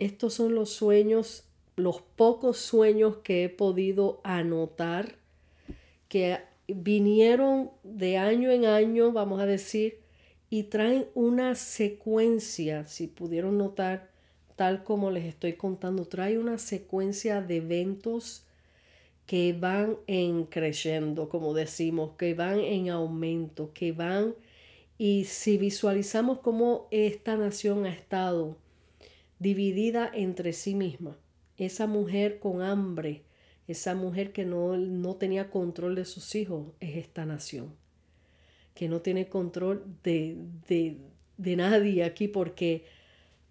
Estos 0.00 0.34
son 0.34 0.56
los 0.56 0.70
sueños, 0.70 1.44
los 1.76 2.02
pocos 2.02 2.58
sueños 2.58 3.18
que 3.18 3.44
he 3.44 3.48
podido 3.48 4.20
anotar 4.24 5.14
que 6.08 6.47
vinieron 6.68 7.70
de 7.82 8.18
año 8.18 8.50
en 8.50 8.66
año, 8.66 9.12
vamos 9.12 9.40
a 9.40 9.46
decir, 9.46 10.00
y 10.50 10.64
traen 10.64 11.06
una 11.14 11.54
secuencia, 11.54 12.86
si 12.86 13.06
pudieron 13.06 13.58
notar, 13.58 14.10
tal 14.56 14.84
como 14.84 15.10
les 15.10 15.24
estoy 15.24 15.54
contando, 15.54 16.06
trae 16.06 16.38
una 16.38 16.58
secuencia 16.58 17.40
de 17.40 17.56
eventos 17.56 18.44
que 19.26 19.52
van 19.52 19.96
en 20.06 20.44
creciendo, 20.44 21.28
como 21.28 21.52
decimos, 21.52 22.12
que 22.16 22.34
van 22.34 22.60
en 22.60 22.88
aumento, 22.90 23.72
que 23.74 23.92
van 23.92 24.34
y 24.96 25.24
si 25.24 25.58
visualizamos 25.58 26.40
cómo 26.40 26.88
esta 26.90 27.36
nación 27.36 27.86
ha 27.86 27.90
estado 27.90 28.56
dividida 29.38 30.10
entre 30.12 30.52
sí 30.52 30.74
misma, 30.74 31.16
esa 31.56 31.86
mujer 31.86 32.40
con 32.40 32.62
hambre, 32.62 33.22
esa 33.68 33.94
mujer 33.94 34.32
que 34.32 34.44
no, 34.44 34.76
no 34.76 35.14
tenía 35.16 35.50
control 35.50 35.94
de 35.94 36.04
sus 36.04 36.34
hijos, 36.34 36.72
es 36.80 36.96
esta 36.96 37.24
nación, 37.24 37.74
que 38.74 38.88
no 38.88 39.00
tiene 39.00 39.28
control 39.28 39.84
de, 40.02 40.38
de, 40.66 40.96
de 41.36 41.56
nadie 41.56 42.02
aquí 42.02 42.26
porque 42.26 42.84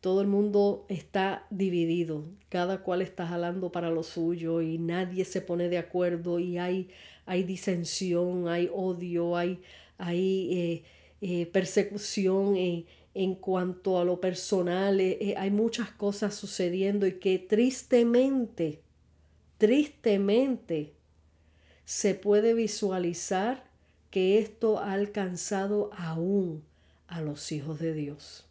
todo 0.01 0.21
el 0.21 0.27
mundo 0.27 0.86
está 0.89 1.47
dividido, 1.50 2.25
cada 2.50 2.83
cual 2.83 3.01
está 3.01 3.27
jalando 3.27 3.71
para 3.71 3.89
lo 3.89 4.03
suyo 4.03 4.62
y 4.62 4.77
nadie 4.77 5.25
se 5.25 5.41
pone 5.41 5.69
de 5.69 5.77
acuerdo 5.77 6.39
y 6.39 6.57
hay, 6.57 6.89
hay 7.25 7.43
disensión, 7.43 8.47
hay 8.47 8.69
odio, 8.74 9.36
hay, 9.36 9.59
hay 9.97 10.50
eh, 10.51 10.83
eh, 11.21 11.45
persecución 11.47 12.55
en 12.55 13.36
cuanto 13.36 14.00
a 14.00 14.05
lo 14.05 14.21
personal. 14.21 15.01
Eh, 15.01 15.33
hay 15.36 15.50
muchas 15.50 15.89
cosas 15.89 16.36
sucediendo 16.36 17.07
y 17.07 17.13
que 17.13 17.39
tristemente, 17.39 18.81
tristemente 19.57 20.93
se 21.85 22.15
puede 22.15 22.53
visualizar 22.53 23.63
que 24.11 24.39
esto 24.39 24.79
ha 24.79 24.93
alcanzado 24.93 25.89
aún 25.97 26.63
a 27.07 27.21
los 27.21 27.51
hijos 27.51 27.79
de 27.79 27.93
Dios. 27.93 28.45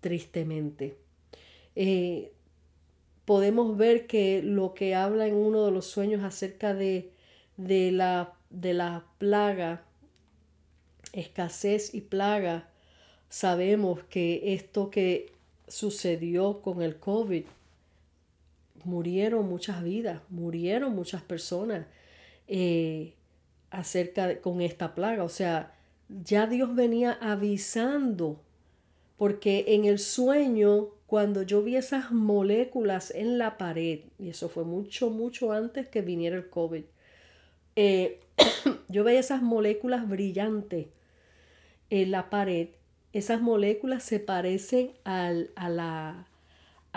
Tristemente. 0.00 0.96
Eh, 1.74 2.32
podemos 3.24 3.76
ver 3.76 4.06
que 4.06 4.42
lo 4.42 4.74
que 4.74 4.94
habla 4.94 5.26
en 5.26 5.34
uno 5.34 5.64
de 5.64 5.72
los 5.72 5.86
sueños 5.86 6.24
acerca 6.24 6.74
de, 6.74 7.10
de, 7.56 7.92
la, 7.92 8.34
de 8.50 8.74
la 8.74 9.04
plaga 9.18 9.84
escasez 11.12 11.94
y 11.94 12.00
plaga, 12.00 12.68
sabemos 13.28 14.02
que 14.04 14.54
esto 14.54 14.90
que 14.90 15.32
sucedió 15.66 16.62
con 16.62 16.82
el 16.82 16.96
COVID, 16.96 17.44
murieron 18.88 19.48
muchas 19.48 19.82
vidas, 19.84 20.22
murieron 20.30 20.94
muchas 20.94 21.22
personas 21.22 21.86
eh, 22.48 23.14
acerca 23.70 24.26
de, 24.26 24.40
con 24.40 24.60
esta 24.60 24.94
plaga. 24.94 25.24
O 25.24 25.28
sea, 25.28 25.74
ya 26.08 26.46
Dios 26.46 26.74
venía 26.74 27.18
avisando, 27.20 28.40
porque 29.16 29.66
en 29.68 29.84
el 29.84 29.98
sueño, 29.98 30.88
cuando 31.06 31.42
yo 31.42 31.62
vi 31.62 31.76
esas 31.76 32.10
moléculas 32.12 33.12
en 33.14 33.38
la 33.38 33.58
pared, 33.58 34.00
y 34.18 34.30
eso 34.30 34.48
fue 34.48 34.64
mucho, 34.64 35.10
mucho 35.10 35.52
antes 35.52 35.88
que 35.88 36.00
viniera 36.00 36.36
el 36.36 36.48
COVID, 36.48 36.84
eh, 37.76 38.20
yo 38.88 39.04
veía 39.04 39.20
esas 39.20 39.42
moléculas 39.42 40.08
brillantes 40.08 40.86
en 41.90 42.10
la 42.10 42.30
pared, 42.30 42.68
esas 43.12 43.40
moléculas 43.40 44.02
se 44.02 44.20
parecen 44.20 44.92
al, 45.04 45.50
a, 45.56 45.68
la, 45.68 46.27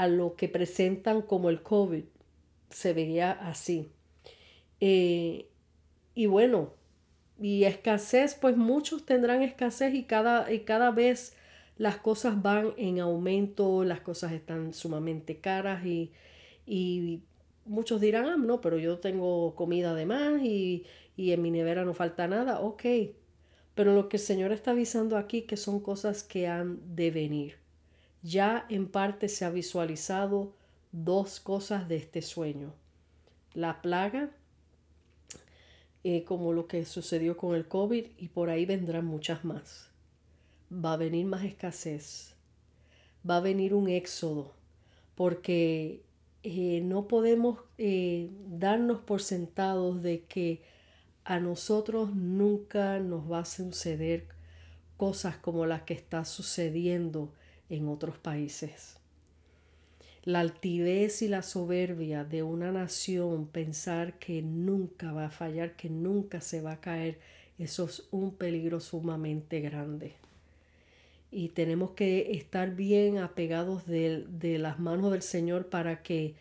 a 0.02 0.08
lo 0.08 0.36
que 0.36 0.50
presentan 0.50 1.22
como 1.22 1.52
el 1.52 1.62
COVID. 1.62 2.06
Se 2.72 2.94
veía 2.94 3.32
así. 3.34 3.92
Eh, 4.80 5.48
y 6.16 6.26
bueno, 6.26 6.74
y 7.40 7.66
escasez, 7.66 8.34
pues 8.34 8.58
muchos 8.58 9.06
tendrán 9.06 9.44
escasez 9.44 9.94
y 9.94 10.06
cada, 10.06 10.52
y 10.52 10.62
cada 10.62 10.90
vez 10.90 11.38
las 11.78 11.98
cosas 11.98 12.42
van 12.42 12.74
en 12.78 13.00
aumento, 13.00 13.84
las 13.84 14.02
cosas 14.02 14.32
están 14.32 14.74
sumamente 14.74 15.40
caras 15.40 15.86
y, 15.86 16.12
y 16.66 17.22
muchos 17.66 18.02
dirán, 18.02 18.26
ah, 18.26 18.38
no, 18.38 18.60
pero 18.60 18.80
yo 18.80 18.98
tengo 18.98 19.54
comida 19.54 19.94
de 19.94 20.08
más 20.08 20.42
y, 20.42 20.84
y 21.16 21.32
en 21.32 21.44
mi 21.44 21.52
nevera 21.52 21.86
no 21.86 21.94
falta 21.94 22.28
nada. 22.28 22.60
Ok, 22.62 22.86
pero 23.76 23.94
lo 23.94 24.10
que 24.10 24.18
el 24.18 24.24
Señor 24.24 24.52
está 24.52 24.72
avisando 24.72 25.16
aquí 25.16 25.44
que 25.44 25.58
son 25.58 25.80
cosas 25.80 26.24
que 26.24 26.48
han 26.48 26.96
de 26.96 27.12
venir. 27.12 27.61
Ya 28.24 28.66
en 28.70 28.88
parte 28.88 29.30
se 29.30 29.46
ha 29.46 29.50
visualizado 29.50 30.54
dos 30.92 31.40
cosas 31.40 31.88
de 31.88 31.96
este 31.96 32.22
sueño. 32.22 32.74
La 33.54 33.82
plaga, 33.82 34.30
eh, 36.04 36.24
como 36.24 36.54
lo 36.54 36.68
que 36.68 36.86
sucedió 36.86 37.36
con 37.36 37.56
el 37.56 37.68
COVID, 37.68 38.06
y 38.18 38.28
por 38.28 38.50
ahí 38.50 38.66
vendrán 38.66 39.06
muchas 39.06 39.44
más. 39.44 39.90
Va 40.72 40.94
a 40.94 40.98
venir 40.98 41.26
más 41.26 41.44
escasez. 41.44 42.36
Va 43.28 43.38
a 43.38 43.42
venir 43.42 43.74
un 43.74 43.90
éxodo, 43.90 44.54
porque 45.16 46.02
eh, 46.44 46.82
no 46.84 47.08
podemos 47.08 47.60
eh, 47.78 48.30
darnos 48.48 49.02
por 49.02 49.22
sentados 49.22 50.02
de 50.02 50.24
que 50.24 50.62
a 51.24 51.40
nosotros 51.40 52.16
nunca 52.16 53.00
nos 53.00 53.32
va 53.32 53.40
a 53.40 53.46
suceder 53.46 54.26
cosas 54.98 55.38
como 55.38 55.66
las 55.66 55.84
que 55.84 55.94
está 55.94 56.26
sucediendo 56.26 57.32
en 57.72 57.88
otros 57.88 58.18
países. 58.18 58.98
La 60.24 60.42
altivez 60.42 61.24
y 61.24 61.28
la 61.28 61.42
soberbia 61.42 62.24
de 62.24 62.44
una 62.44 62.72
nación, 62.72 63.48
pensar 63.48 64.20
que 64.20 64.44
nunca 64.44 65.12
va 65.14 65.26
a 65.28 65.32
fallar, 65.32 65.76
que 65.76 65.90
nunca 65.90 66.42
se 66.42 66.62
va 66.62 66.74
a 66.74 66.82
caer, 66.82 67.20
eso 67.58 67.86
es 67.86 68.08
un 68.12 68.36
peligro 68.36 68.80
sumamente 68.80 69.62
grande. 69.62 70.14
Y 71.32 71.50
tenemos 71.50 71.92
que 71.92 72.34
estar 72.34 72.76
bien 72.76 73.18
apegados 73.18 73.88
de, 73.88 74.28
las 74.60 74.80
manos 74.80 75.12
del 75.12 75.22
Señor 75.22 75.68
para 75.68 76.04
que 76.04 76.36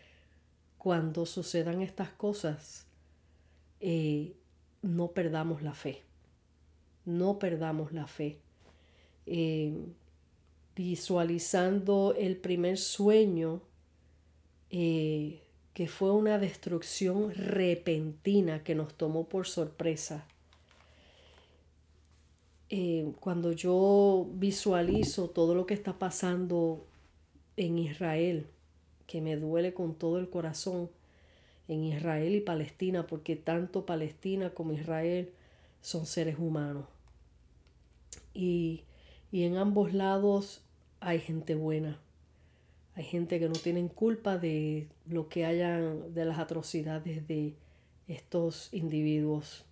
cuando 0.77 1.27
sucedan 1.27 1.81
estas 1.81 2.11
cosas, 2.11 2.87
eh, 3.81 4.35
no 4.83 5.13
perdamos 5.13 5.63
la 5.63 5.75
fe. 5.75 6.03
No 7.05 7.39
perdamos 7.39 7.93
la 7.93 8.07
fe. 8.07 8.39
Eh, 9.27 9.75
visualizando 10.83 12.15
el 12.17 12.37
primer 12.39 12.79
sueño, 12.79 13.61
eh, 14.71 15.43
que 15.75 15.89
fue 15.89 16.11
una 16.13 16.39
destrucción 16.39 17.35
repentina 17.35 18.65
que 18.65 18.75
nos 18.75 18.95
tomó 18.95 19.29
por 19.29 19.47
sorpresa. 19.47 20.27
Eh, 22.71 23.13
cuando 23.21 23.53
yo 23.53 24.29
visualizo 24.33 25.29
todo 25.29 25.55
lo 25.55 25.67
que 25.67 25.75
está 25.75 25.99
pasando 25.99 26.87
en 27.57 27.79
Israel, 27.79 28.47
que 29.07 29.21
me 29.21 29.37
duele 29.37 29.75
con 29.75 29.95
todo 29.95 30.19
el 30.19 30.31
corazón, 30.31 30.89
en 31.69 31.85
Israel 31.85 32.35
y 32.35 32.41
Palestina, 32.41 33.07
porque 33.07 33.37
tanto 33.37 33.85
Palestina 33.85 34.51
como 34.51 34.73
Israel 34.73 35.31
son 35.83 36.07
seres 36.07 36.37
humanos. 36.39 36.87
Y, 38.35 38.85
en 39.33 39.57
ambos 39.57 39.93
lados 39.93 40.63
hay 41.01 41.21
gente 41.21 41.55
buena. 41.55 42.01
Hay 42.95 43.05
gente 43.05 43.39
que 43.39 43.49
no 43.49 43.55
tienen 43.55 43.89
culpa 43.89 44.39
de 44.39 44.89
lo 45.07 45.29
que 45.29 45.45
hayan, 45.45 46.13
de 46.15 46.25
las 46.25 46.39
atrocidades 46.39 47.27
de 47.27 47.55
estos 48.09 48.69
individuos. 48.73 49.65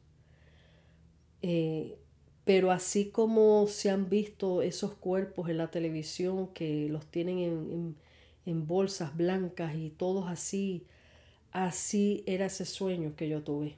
Eh, 1.43 1.99
pero 2.45 2.71
así 2.71 3.11
como 3.11 3.67
se 3.67 3.91
han 3.91 4.09
visto 4.09 4.63
esos 4.63 4.95
cuerpos 4.95 5.49
en 5.51 5.59
la 5.59 5.71
televisión 5.71 6.49
que 6.49 6.89
los 6.89 7.07
tienen 7.07 7.39
en, 7.39 7.97
en 8.47 8.67
bolsas 8.67 9.17
blancas 9.17 9.75
y 9.77 9.91
todos 9.91 10.29
así 10.29 10.87
así 11.53 12.23
era 12.27 12.47
ese 12.47 12.65
sueño 12.65 13.15
que 13.17 13.29
yo 13.29 13.43
tuve. 13.43 13.77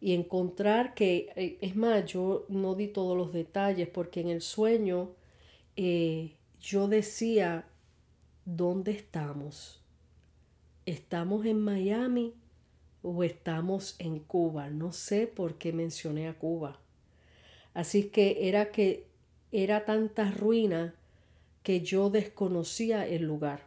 Y 0.00 0.14
encontrar 0.14 0.94
que, 0.94 1.32
eh, 1.36 1.58
es 1.60 1.76
más, 1.76 2.04
yo 2.06 2.44
no 2.48 2.74
di 2.74 2.88
todos 2.88 3.16
los 3.16 3.32
detalles 3.32 3.88
porque 3.88 4.20
en 4.20 4.30
el 4.30 4.40
sueño 4.40 5.10
eh, 5.76 6.34
yo 6.62 6.86
decía, 6.86 7.64
¿dónde 8.44 8.92
estamos? 8.92 9.82
¿Estamos 10.86 11.44
en 11.44 11.60
Miami 11.60 12.34
o 13.02 13.24
estamos 13.24 13.96
en 13.98 14.20
Cuba? 14.20 14.70
No 14.70 14.92
sé 14.92 15.26
por 15.26 15.58
qué 15.58 15.72
mencioné 15.72 16.28
a 16.28 16.38
Cuba. 16.38 16.78
Así 17.74 18.04
que 18.04 18.48
era 18.48 18.70
que 18.70 19.08
era 19.50 19.84
tanta 19.84 20.30
ruina 20.30 20.94
que 21.64 21.80
yo 21.80 22.10
desconocía 22.10 23.08
el 23.08 23.24
lugar. 23.24 23.66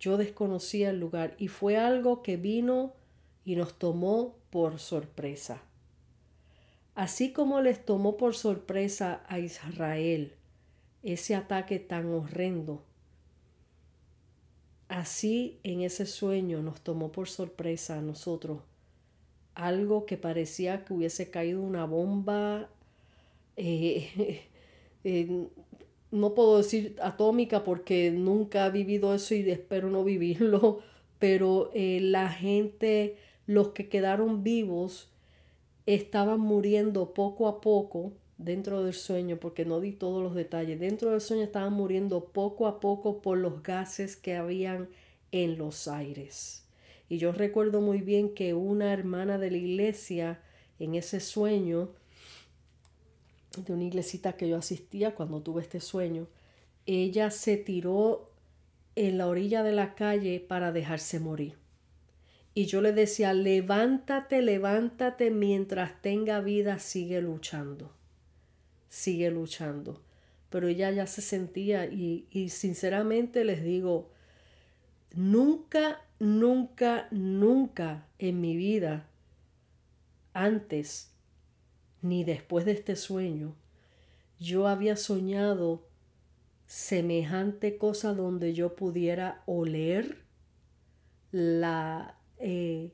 Yo 0.00 0.16
desconocía 0.16 0.88
el 0.88 0.98
lugar 0.98 1.34
y 1.38 1.48
fue 1.48 1.76
algo 1.76 2.22
que 2.22 2.38
vino 2.38 2.94
y 3.44 3.56
nos 3.56 3.78
tomó 3.78 4.36
por 4.48 4.78
sorpresa. 4.78 5.60
Así 6.94 7.32
como 7.32 7.60
les 7.60 7.84
tomó 7.84 8.16
por 8.16 8.34
sorpresa 8.34 9.22
a 9.28 9.38
Israel 9.38 10.37
ese 11.12 11.34
ataque 11.34 11.78
tan 11.78 12.12
horrendo, 12.12 12.82
así 14.88 15.58
en 15.62 15.82
ese 15.82 16.06
sueño 16.06 16.62
nos 16.62 16.80
tomó 16.80 17.12
por 17.12 17.28
sorpresa 17.28 17.98
a 17.98 18.02
nosotros. 18.02 18.60
Algo 19.54 20.06
que 20.06 20.16
parecía 20.16 20.84
que 20.84 20.94
hubiese 20.94 21.30
caído 21.30 21.62
una 21.62 21.84
bomba 21.84 22.68
eh, 23.56 24.42
no 26.10 26.34
puedo 26.34 26.58
decir 26.58 26.96
atómica 27.02 27.64
porque 27.64 28.10
nunca 28.10 28.66
he 28.66 28.70
vivido 28.70 29.14
eso 29.14 29.34
y 29.34 29.50
espero 29.50 29.90
no 29.90 30.04
vivirlo, 30.04 30.80
pero 31.18 31.70
eh, 31.74 32.00
la 32.00 32.28
gente, 32.28 33.16
los 33.46 33.68
que 33.68 33.88
quedaron 33.88 34.42
vivos, 34.44 35.10
estaban 35.86 36.40
muriendo 36.40 37.14
poco 37.14 37.48
a 37.48 37.60
poco 37.60 38.12
dentro 38.38 38.84
del 38.84 38.94
sueño, 38.94 39.38
porque 39.38 39.64
no 39.64 39.80
di 39.80 39.92
todos 39.92 40.22
los 40.22 40.34
detalles, 40.34 40.78
dentro 40.78 41.10
del 41.10 41.20
sueño 41.20 41.42
estaban 41.42 41.72
muriendo 41.72 42.26
poco 42.26 42.68
a 42.68 42.80
poco 42.80 43.20
por 43.20 43.36
los 43.36 43.62
gases 43.62 44.16
que 44.16 44.36
habían 44.36 44.88
en 45.32 45.58
los 45.58 45.88
aires. 45.88 46.64
Y 47.08 47.18
yo 47.18 47.32
recuerdo 47.32 47.80
muy 47.80 48.00
bien 48.00 48.34
que 48.34 48.54
una 48.54 48.92
hermana 48.92 49.38
de 49.38 49.50
la 49.50 49.56
iglesia 49.56 50.40
en 50.78 50.94
ese 50.94 51.20
sueño, 51.20 51.90
de 53.56 53.72
una 53.72 53.84
iglesita 53.84 54.34
que 54.34 54.48
yo 54.48 54.56
asistía 54.56 55.14
cuando 55.14 55.42
tuve 55.42 55.62
este 55.62 55.80
sueño, 55.80 56.28
ella 56.86 57.30
se 57.30 57.56
tiró 57.56 58.30
en 58.94 59.18
la 59.18 59.26
orilla 59.26 59.62
de 59.62 59.72
la 59.72 59.94
calle 59.94 60.38
para 60.38 60.70
dejarse 60.70 61.18
morir. 61.18 61.56
Y 62.54 62.66
yo 62.66 62.82
le 62.82 62.92
decía, 62.92 63.32
levántate, 63.32 64.42
levántate, 64.42 65.30
mientras 65.30 66.00
tenga 66.02 66.40
vida, 66.40 66.78
sigue 66.78 67.20
luchando 67.20 67.97
sigue 68.88 69.30
luchando. 69.30 70.02
Pero 70.50 70.68
ella 70.68 70.90
ya 70.90 71.06
se 71.06 71.20
sentía 71.20 71.86
y, 71.86 72.26
y 72.30 72.48
sinceramente 72.48 73.44
les 73.44 73.62
digo, 73.62 74.10
nunca, 75.14 76.00
nunca, 76.18 77.08
nunca 77.10 78.06
en 78.18 78.40
mi 78.40 78.56
vida, 78.56 79.08
antes 80.32 81.10
ni 82.00 82.24
después 82.24 82.64
de 82.64 82.72
este 82.72 82.96
sueño, 82.96 83.54
yo 84.38 84.68
había 84.68 84.96
soñado 84.96 85.82
semejante 86.66 87.76
cosa 87.76 88.14
donde 88.14 88.52
yo 88.52 88.76
pudiera 88.76 89.42
oler 89.46 90.18
la, 91.32 92.18
eh, 92.38 92.92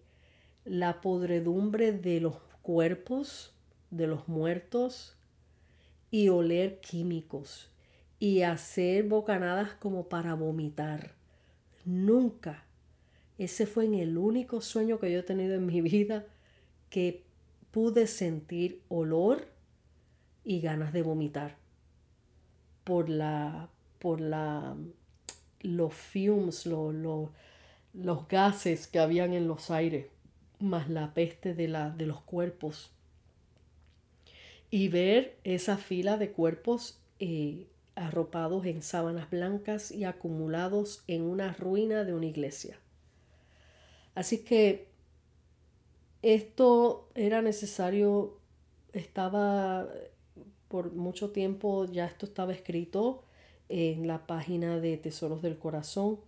la 0.65 1.01
podredumbre 1.01 1.93
de 1.93 2.21
los 2.21 2.37
cuerpos 2.63 3.53
de 3.91 4.07
los 4.07 4.29
muertos, 4.29 5.17
y 6.15 6.29
oler 6.29 6.79
químicos 6.79 7.73
y 8.21 8.43
hacer 8.43 9.03
bocanadas 9.03 9.73
como 9.73 10.09
para 10.09 10.35
vomitar. 10.35 11.11
Nunca. 11.85 12.63
Ese 13.37 13.67
fue 13.67 13.87
el 13.87 14.17
único 14.17 14.61
sueño 14.61 15.01
que 15.01 15.11
yo 15.11 15.19
he 15.19 15.23
tenido 15.25 15.57
en 15.57 15.67
mi 15.67 15.81
vida 15.81 16.25
que 16.89 17.25
pude 17.73 18.07
sentir 18.07 18.81
olor 18.89 19.49
y 20.45 20.61
ganas 20.61 20.93
de 20.93 21.03
vomitar 21.03 21.57
por 22.85 23.09
la 23.09 23.69
por 23.99 24.21
la 24.21 24.77
los 25.63 25.95
fumes, 25.95 26.65
los 26.65 28.29
gases 28.29 28.87
que 28.87 29.01
habían 29.01 29.33
en 29.33 29.49
los 29.49 29.73
aires, 29.73 30.07
más 30.61 30.89
la 30.89 31.13
peste 31.13 31.55
de, 31.55 31.67
la, 31.67 31.91
de 31.91 32.07
los 32.07 32.21
cuerpos 32.21 32.93
y 34.75 34.89
ver 34.89 35.39
esa 35.45 35.77
fila 35.77 36.17
de 36.17 36.33
cuerpos 36.33 36.99
eh, 37.21 37.69
arropados 37.95 38.67
en 38.67 38.83
sábanas 38.83 39.31
blancas 39.31 39.93
y 39.93 40.03
acumulados 40.03 41.05
en 41.07 41.23
una 41.23 41.53
ruina 41.53 42.03
de 42.03 42.13
una 42.13 42.27
iglesia. 42.27 42.77
Así 44.17 44.39
que 44.39 44.89
esto 46.23 47.09
era 47.15 47.41
necesario, 47.41 48.37
estaba 48.93 49.87
por 50.67 50.93
mucho 50.93 51.31
tiempo, 51.31 51.85
ya 51.85 52.07
esto 52.07 52.27
estaba 52.27 52.53
escrito 52.53 53.23
en 53.69 54.09
la 54.09 54.27
página 54.27 54.81
de 54.81 54.97
Tesoros 54.97 55.41
del 55.41 55.57
Corazón, 55.57 56.19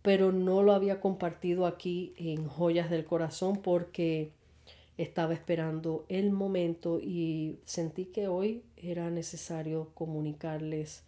pero 0.00 0.32
no 0.32 0.62
lo 0.62 0.72
había 0.72 0.98
compartido 0.98 1.66
aquí 1.66 2.14
en 2.16 2.48
Joyas 2.48 2.88
del 2.88 3.04
Corazón 3.04 3.60
porque 3.60 4.32
estaba 4.98 5.34
esperando 5.34 6.04
el 6.08 6.30
momento 6.30 7.00
y 7.00 7.58
sentí 7.64 8.06
que 8.06 8.28
hoy 8.28 8.62
era 8.76 9.10
necesario 9.10 9.90
comunicarles 9.94 11.02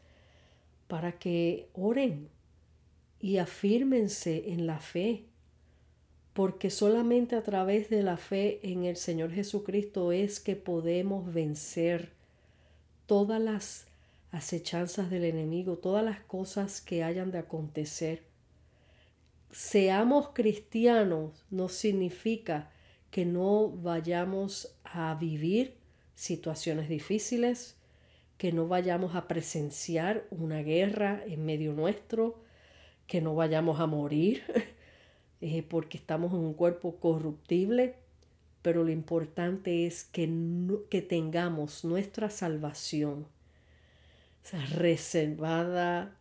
para 0.88 1.18
que 1.18 1.68
oren 1.74 2.28
y 3.20 3.38
afírmense 3.38 4.52
en 4.52 4.66
la 4.66 4.80
fe, 4.80 5.24
porque 6.32 6.70
solamente 6.70 7.36
a 7.36 7.42
través 7.42 7.88
de 7.90 8.02
la 8.02 8.16
fe 8.16 8.60
en 8.62 8.84
el 8.84 8.96
Señor 8.96 9.30
Jesucristo 9.32 10.12
es 10.12 10.40
que 10.40 10.56
podemos 10.56 11.32
vencer 11.32 12.12
todas 13.06 13.40
las 13.40 13.86
acechanzas 14.30 15.10
del 15.10 15.24
enemigo, 15.24 15.78
todas 15.78 16.04
las 16.04 16.20
cosas 16.20 16.80
que 16.80 17.04
hayan 17.04 17.30
de 17.30 17.38
acontecer. 17.38 18.22
Seamos 19.52 20.30
cristianos 20.34 21.44
no 21.50 21.68
significa 21.68 22.70
que 23.14 23.24
no 23.24 23.68
vayamos 23.70 24.74
a 24.82 25.14
vivir 25.14 25.76
situaciones 26.16 26.88
difíciles, 26.88 27.76
que 28.38 28.50
no 28.50 28.66
vayamos 28.66 29.14
a 29.14 29.28
presenciar 29.28 30.26
una 30.32 30.62
guerra 30.62 31.22
en 31.24 31.46
medio 31.46 31.74
nuestro, 31.74 32.42
que 33.06 33.20
no 33.20 33.36
vayamos 33.36 33.78
a 33.78 33.86
morir 33.86 34.42
eh, 35.40 35.62
porque 35.62 35.96
estamos 35.96 36.32
en 36.32 36.40
un 36.40 36.54
cuerpo 36.54 36.96
corruptible, 36.96 37.94
pero 38.62 38.82
lo 38.82 38.90
importante 38.90 39.86
es 39.86 40.02
que, 40.02 40.28
que 40.90 41.00
tengamos 41.00 41.84
nuestra 41.84 42.30
salvación 42.30 43.28
reservada, 44.72 46.16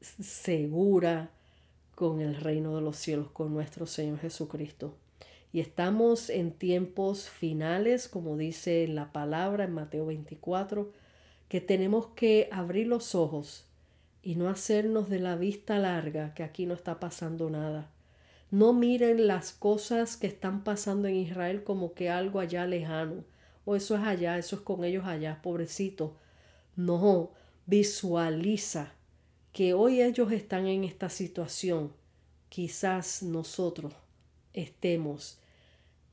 segura 0.00 1.30
con 1.94 2.22
el 2.22 2.36
reino 2.36 2.74
de 2.74 2.80
los 2.80 2.96
cielos, 2.96 3.30
con 3.32 3.52
nuestro 3.52 3.84
Señor 3.84 4.18
Jesucristo. 4.20 4.96
Y 5.52 5.60
estamos 5.60 6.28
en 6.28 6.52
tiempos 6.52 7.28
finales, 7.28 8.08
como 8.08 8.36
dice 8.36 8.86
la 8.86 9.12
palabra 9.12 9.64
en 9.64 9.72
Mateo 9.72 10.06
24, 10.06 10.92
que 11.48 11.60
tenemos 11.60 12.08
que 12.08 12.48
abrir 12.52 12.86
los 12.86 13.14
ojos 13.14 13.64
y 14.22 14.34
no 14.34 14.50
hacernos 14.50 15.08
de 15.08 15.20
la 15.20 15.36
vista 15.36 15.78
larga 15.78 16.34
que 16.34 16.42
aquí 16.42 16.66
no 16.66 16.74
está 16.74 17.00
pasando 17.00 17.48
nada. 17.48 17.90
No 18.50 18.72
miren 18.72 19.26
las 19.26 19.52
cosas 19.52 20.16
que 20.16 20.26
están 20.26 20.64
pasando 20.64 21.08
en 21.08 21.16
Israel 21.16 21.64
como 21.64 21.94
que 21.94 22.10
algo 22.10 22.40
allá 22.40 22.66
lejano, 22.66 23.24
o 23.64 23.76
eso 23.76 23.96
es 23.96 24.02
allá, 24.02 24.38
eso 24.38 24.56
es 24.56 24.62
con 24.62 24.84
ellos 24.84 25.06
allá, 25.06 25.40
pobrecito. 25.42 26.16
No, 26.76 27.30
visualiza 27.66 28.92
que 29.52 29.74
hoy 29.74 30.02
ellos 30.02 30.32
están 30.32 30.66
en 30.66 30.84
esta 30.84 31.08
situación. 31.08 31.92
Quizás 32.48 33.22
nosotros 33.22 33.92
estemos 34.52 35.37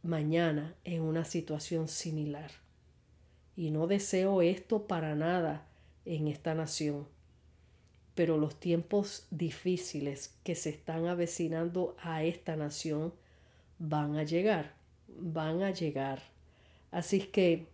mañana 0.05 0.75
en 0.83 1.01
una 1.01 1.25
situación 1.25 1.87
similar. 1.87 2.51
Y 3.55 3.71
no 3.71 3.87
deseo 3.87 4.41
esto 4.41 4.87
para 4.87 5.15
nada 5.15 5.65
en 6.05 6.27
esta 6.27 6.53
nación. 6.53 7.07
Pero 8.13 8.37
los 8.37 8.59
tiempos 8.59 9.27
difíciles 9.31 10.35
que 10.43 10.55
se 10.55 10.69
están 10.69 11.07
avecinando 11.07 11.95
a 11.99 12.23
esta 12.23 12.55
nación 12.55 13.13
van 13.79 14.15
a 14.15 14.23
llegar, 14.23 14.73
van 15.07 15.63
a 15.63 15.71
llegar. 15.71 16.21
Así 16.91 17.19
que 17.19 17.67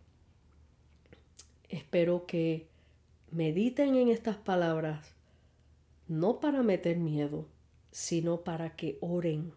espero 1.69 2.25
que 2.25 2.67
mediten 3.29 3.95
en 3.95 4.09
estas 4.09 4.37
palabras, 4.37 5.13
no 6.07 6.39
para 6.39 6.63
meter 6.63 6.97
miedo, 6.97 7.47
sino 7.91 8.41
para 8.41 8.75
que 8.75 8.97
oren 9.01 9.53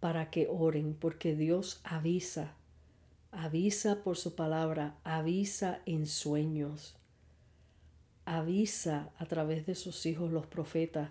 para 0.00 0.30
que 0.30 0.48
oren, 0.50 0.94
porque 0.94 1.34
Dios 1.34 1.80
avisa, 1.84 2.54
avisa 3.32 4.02
por 4.02 4.16
su 4.16 4.34
palabra, 4.34 4.96
avisa 5.04 5.80
en 5.86 6.06
sueños, 6.06 6.96
avisa 8.24 9.10
a 9.18 9.26
través 9.26 9.66
de 9.66 9.74
sus 9.74 10.06
hijos 10.06 10.30
los 10.30 10.46
profetas. 10.46 11.10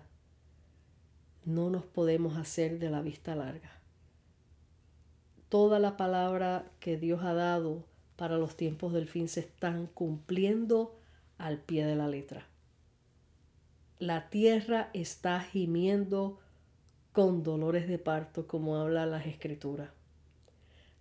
No 1.44 1.70
nos 1.70 1.84
podemos 1.84 2.36
hacer 2.36 2.78
de 2.78 2.90
la 2.90 3.00
vista 3.02 3.34
larga. 3.34 3.72
Toda 5.48 5.78
la 5.78 5.96
palabra 5.96 6.70
que 6.78 6.98
Dios 6.98 7.22
ha 7.22 7.32
dado 7.32 7.84
para 8.16 8.36
los 8.36 8.56
tiempos 8.56 8.92
del 8.92 9.08
fin 9.08 9.28
se 9.28 9.40
están 9.40 9.86
cumpliendo 9.86 10.98
al 11.38 11.58
pie 11.58 11.86
de 11.86 11.96
la 11.96 12.08
letra. 12.08 12.46
La 13.98 14.28
tierra 14.28 14.90
está 14.92 15.40
gimiendo 15.40 16.38
con 17.18 17.42
dolores 17.42 17.88
de 17.88 17.98
parto, 17.98 18.46
como 18.46 18.76
habla 18.76 19.04
las 19.04 19.26
escrituras. 19.26 19.90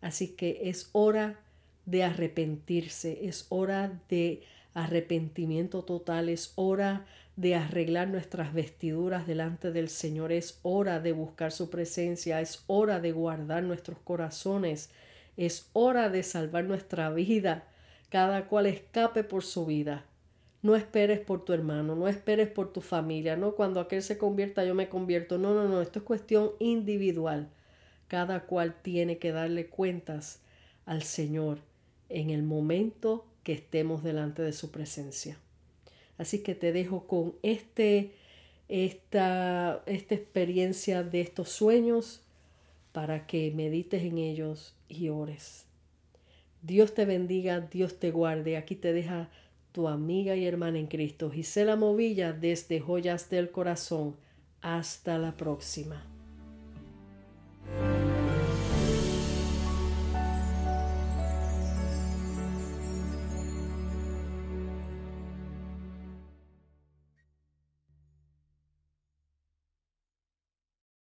Así 0.02 0.30
que 0.30 0.62
es 0.64 0.90
hora 0.94 1.40
de 1.86 2.04
arrepentirse, 2.04 3.28
es 3.28 3.46
hora 3.50 4.02
de 4.10 4.42
arrepentimiento 4.74 5.84
total, 5.84 6.30
es 6.30 6.54
hora 6.56 7.06
de 7.36 7.54
arreglar 7.54 8.08
nuestras 8.08 8.52
vestiduras 8.52 9.28
delante 9.28 9.72
del 9.72 9.90
Señor, 9.90 10.32
es 10.32 10.58
hora 10.64 11.00
de 11.00 11.12
buscar 11.12 11.52
su 11.52 11.70
presencia, 11.70 12.42
es 12.42 12.64
hora 12.66 13.00
de 13.00 13.12
guardar 13.12 13.62
nuestros 13.62 14.00
corazones, 14.00 14.90
es 15.38 15.70
hora 15.74 16.10
de 16.10 16.24
salvar 16.24 16.64
nuestra 16.64 17.12
vida, 17.12 17.68
cada 18.10 18.48
cual 18.48 18.66
escape 18.66 19.24
por 19.24 19.44
su 19.44 19.68
vida. 19.68 20.04
No 20.62 20.76
esperes 20.76 21.20
por 21.20 21.46
tu 21.46 21.54
hermano, 21.54 21.96
no 21.96 22.08
esperes 22.08 22.50
por 22.50 22.74
tu 22.74 22.82
familia, 22.82 23.36
no 23.36 23.56
cuando 23.56 23.80
aquel 23.80 24.02
se 24.02 24.18
convierta 24.18 24.66
yo 24.66 24.74
me 24.76 24.90
convierto. 24.90 25.38
No, 25.38 25.54
no, 25.54 25.68
no, 25.68 25.82
esto 25.82 26.00
es 26.00 26.06
cuestión 26.06 26.52
individual. 26.60 27.50
Cada 28.08 28.46
cual 28.46 28.76
tiene 28.82 29.18
que 29.18 29.32
darle 29.32 29.68
cuentas 29.68 30.42
al 30.86 31.04
Señor 31.04 31.60
en 32.10 32.30
el 32.30 32.44
momento 32.44 33.26
que 33.44 33.54
estemos 33.54 34.04
delante 34.04 34.42
de 34.42 34.54
su 34.54 34.72
presencia. 34.72 35.38
Así 36.18 36.42
que 36.42 36.56
te 36.56 36.72
dejo 36.72 37.06
con 37.06 37.36
este, 37.44 38.12
esta, 38.70 39.84
esta 39.86 40.16
experiencia 40.16 41.04
de 41.04 41.22
estos 41.22 41.50
sueños 41.50 42.22
para 42.92 43.28
que 43.28 43.52
medites 43.52 44.04
en 44.04 44.18
ellos 44.18 44.74
y 44.90 45.10
ores. 45.10 45.66
Dios 46.64 46.94
te 46.94 47.06
bendiga, 47.06 47.60
Dios 47.62 48.00
te 48.00 48.12
guarde. 48.12 48.58
Aquí 48.58 48.76
te 48.76 48.94
deja 48.94 49.30
tu 49.78 49.88
amiga 49.88 50.36
y 50.36 50.44
hermana 50.44 50.80
en 50.80 50.88
Cristo, 50.88 51.30
Gisela 51.30 51.76
Movilla, 51.76 52.34
desde 52.34 52.80
Joyas 52.80 53.30
del 53.30 53.52
Corazón. 53.52 54.16
Hasta 54.60 55.20
la 55.20 55.38
próxima. 55.38 56.17